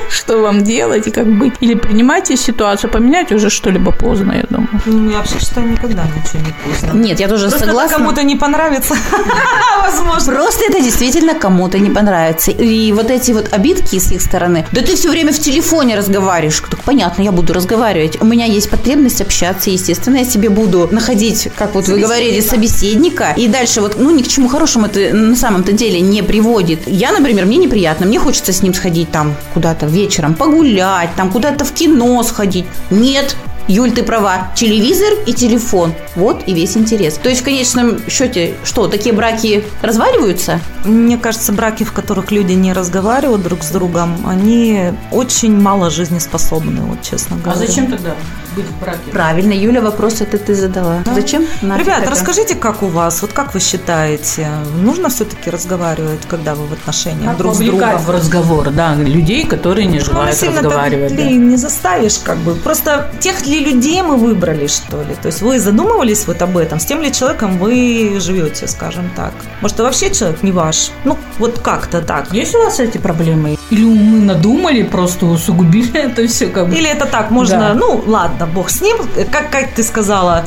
что 0.10 0.38
вам 0.38 0.64
делать 0.64 1.08
и 1.08 1.12
как 1.12 1.28
быть. 1.28 1.54
Или 1.62 1.76
принимайте 1.76 2.36
ситуацию, 2.38 2.92
поменять 2.92 3.32
уже 3.32 3.50
что-либо 3.50 3.92
поздно, 3.92 4.34
я 4.34 4.44
думаю. 4.50 4.70
Ну, 4.86 5.12
я 5.12 5.18
вообще 5.18 5.40
считаю, 5.40 5.70
никогда 5.70 6.04
ничего 6.04 6.40
не 6.46 6.54
поздно. 6.64 6.98
Нет, 6.98 7.20
я 7.20 7.28
тоже 7.28 7.48
Просто 7.48 7.66
согласна. 7.68 7.98
кому-то 7.98 8.24
не 8.24 8.36
понравится. 8.36 8.96
Возможно. 9.84 10.34
Просто 10.34 10.65
это 10.70 10.82
действительно 10.82 11.34
кому-то 11.34 11.80
не 11.80 11.89
понравится. 11.89 12.52
И 12.52 12.91
вот 12.94 13.10
эти 13.12 13.32
вот 13.32 13.54
обидки 13.54 14.00
с 14.00 14.12
их 14.12 14.22
стороны. 14.22 14.65
Да 14.72 14.82
ты 14.82 14.96
все 14.96 15.10
время 15.10 15.32
в 15.32 15.39
телефоне 15.39 15.96
разговариваешь. 15.98 16.62
Так 16.70 16.80
понятно, 16.82 17.22
я 17.24 17.32
буду 17.32 17.54
разговаривать. 17.54 18.22
У 18.22 18.26
меня 18.26 18.46
есть 18.46 18.70
потребность 18.70 19.22
общаться, 19.22 19.70
естественно. 19.70 20.17
Я 20.17 20.26
себе 20.26 20.50
буду 20.50 20.88
находить, 20.91 21.50
как 21.56 21.76
вот 21.76 21.88
вы 21.88 22.00
говорили, 22.00 22.41
собеседника. 22.41 23.34
И 23.38 23.48
дальше 23.48 23.82
вот, 23.82 23.96
ну, 24.00 24.12
ни 24.12 24.22
к 24.24 24.28
чему 24.28 24.48
хорошему 24.48 24.88
это 24.88 25.13
на 25.13 25.36
самом-то 25.36 25.72
деле 25.72 26.02
не 26.02 26.22
приводит. 26.24 26.88
Я, 26.88 27.12
например, 27.12 27.46
мне 27.46 27.58
неприятно. 27.58 27.84
Мне 27.99 28.19
хочется 28.19 28.53
с 28.53 28.62
ним 28.62 28.73
сходить 28.73 29.12
там 29.12 29.36
куда-то 29.53 29.86
вечером, 29.86 30.36
погулять, 30.36 31.10
там 31.15 31.32
куда-то 31.32 31.65
в 31.65 31.71
кино 31.73 32.21
сходить. 32.23 32.65
Нет, 32.89 33.36
Юль, 33.67 33.91
ты 33.91 34.04
права. 34.04 34.52
Телевизор 34.56 35.13
и 35.26 35.34
телефон. 35.34 35.93
Вот 36.15 36.43
и 36.47 36.54
весь 36.54 36.76
интерес. 36.78 37.15
То 37.15 37.30
есть, 37.30 37.41
в 37.41 37.43
конечном 37.45 37.99
счете, 38.10 38.56
что, 38.63 38.88
такие 38.88 39.13
браки 39.15 39.63
разваливаются? 39.82 40.60
Мне 40.86 41.17
кажется, 41.17 41.54
браки, 41.54 41.84
в 41.84 41.93
которых 41.93 42.32
люди 42.32 42.54
не 42.54 42.73
разговаривают 42.73 43.41
друг 43.41 43.63
с 43.63 43.69
другом, 43.69 44.28
они 44.28 44.91
очень 45.12 45.60
мало 45.60 45.89
жизнеспособны, 45.89 46.82
вот 46.82 47.02
честно 47.02 47.38
говоря. 47.38 47.54
А 47.54 47.65
зачем 47.65 47.88
тогда 47.89 48.15
быть 48.56 48.65
в 48.65 48.80
браке? 48.80 49.12
Правильно, 49.12 49.54
Юля, 49.54 49.82
вопрос 49.82 50.21
этот 50.21 50.45
ты 50.45 50.56
задала. 50.56 50.99
Да. 51.06 51.13
Зачем? 51.13 51.45
Нафиг 51.62 51.86
Ребят, 51.86 52.02
это? 52.02 52.12
расскажите, 52.12 52.56
как 52.56 52.84
у 52.84 52.88
вас, 52.88 53.21
вот 53.21 53.32
как 53.32 53.54
вы 53.54 53.60
считаете, 53.60 54.49
нужно 54.82 55.10
все-таки 55.10 55.49
разговаривать, 55.49 56.21
когда 56.28 56.54
вы 56.56 56.67
в 56.67 56.73
отношениях 56.73 57.30
как 57.30 57.38
друг 57.38 57.56
с 57.56 57.60
другом? 57.60 57.97
в 57.97 58.10
разговор, 58.10 58.71
да, 58.71 58.95
людей, 58.95 59.45
которые 59.45 59.88
не 59.88 59.99
желают 59.99 60.38
ну, 60.41 60.47
разговаривать. 60.49 61.15
Да. 61.15 61.23
не 61.23 61.56
заставишь, 61.56 62.19
как 62.19 62.38
бы. 62.38 62.56
Просто 62.56 63.10
тех 63.19 63.41
ли 63.54 63.66
людей 63.66 64.02
мы 64.02 64.18
выбрали, 64.18 64.68
что 64.68 65.02
ли? 65.04 65.16
То 65.22 65.28
есть 65.28 65.42
вы 65.42 65.60
задумывались 65.60 66.28
вот 66.28 66.42
об 66.42 66.58
этом? 66.58 66.80
С 66.80 66.86
тем 66.86 67.02
ли 67.02 67.12
человеком 67.12 67.58
вы 67.58 68.18
живете, 68.20 68.68
скажем 68.68 69.10
так? 69.16 69.34
Может, 69.62 69.80
вообще 69.80 70.12
человек 70.13 70.44
не 70.44 70.52
ваш? 70.52 70.92
Ну, 71.06 71.18
вот 71.39 71.60
как-то 71.60 72.02
так. 72.02 72.32
Есть 72.34 72.56
у 72.56 72.63
вас 72.63 72.80
эти 72.80 72.98
проблемы? 72.98 73.58
Или 73.70 73.86
мы 73.86 74.20
надумали, 74.20 74.84
просто 74.84 75.26
усугубили 75.26 76.00
это 76.12 76.28
все 76.28 76.48
как 76.48 76.70
бы? 76.70 76.76
Или 76.76 76.89
это 76.89 77.06
так, 77.06 77.32
можно, 77.32 77.60
да. 77.60 77.74
ну, 77.74 78.04
ладно, 78.06 78.48
бог 78.48 78.70
с 78.70 78.82
ним, 78.82 78.98
как, 79.32 79.50
как 79.52 79.74
ты 79.74 79.84
сказала, 79.84 80.46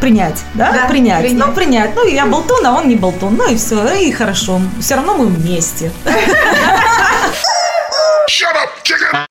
принять, 0.00 0.42
да? 0.54 0.72
да 0.72 0.88
принять. 0.88 1.22
принять. 1.22 1.46
Ну, 1.46 1.52
принять. 1.54 1.94
Ну, 1.94 2.06
я 2.06 2.26
болтун, 2.26 2.66
а 2.66 2.72
он 2.72 2.88
не 2.88 2.96
болтун. 2.96 3.36
Ну 3.36 3.50
и 3.50 3.56
все, 3.56 3.94
и 3.94 4.10
хорошо. 4.12 4.60
Все 4.80 4.96
равно 4.96 5.14
мы 5.14 5.26
вместе. 5.26 5.92
Shut 8.28 8.54
up, 8.54 8.68
chicken! 8.84 9.26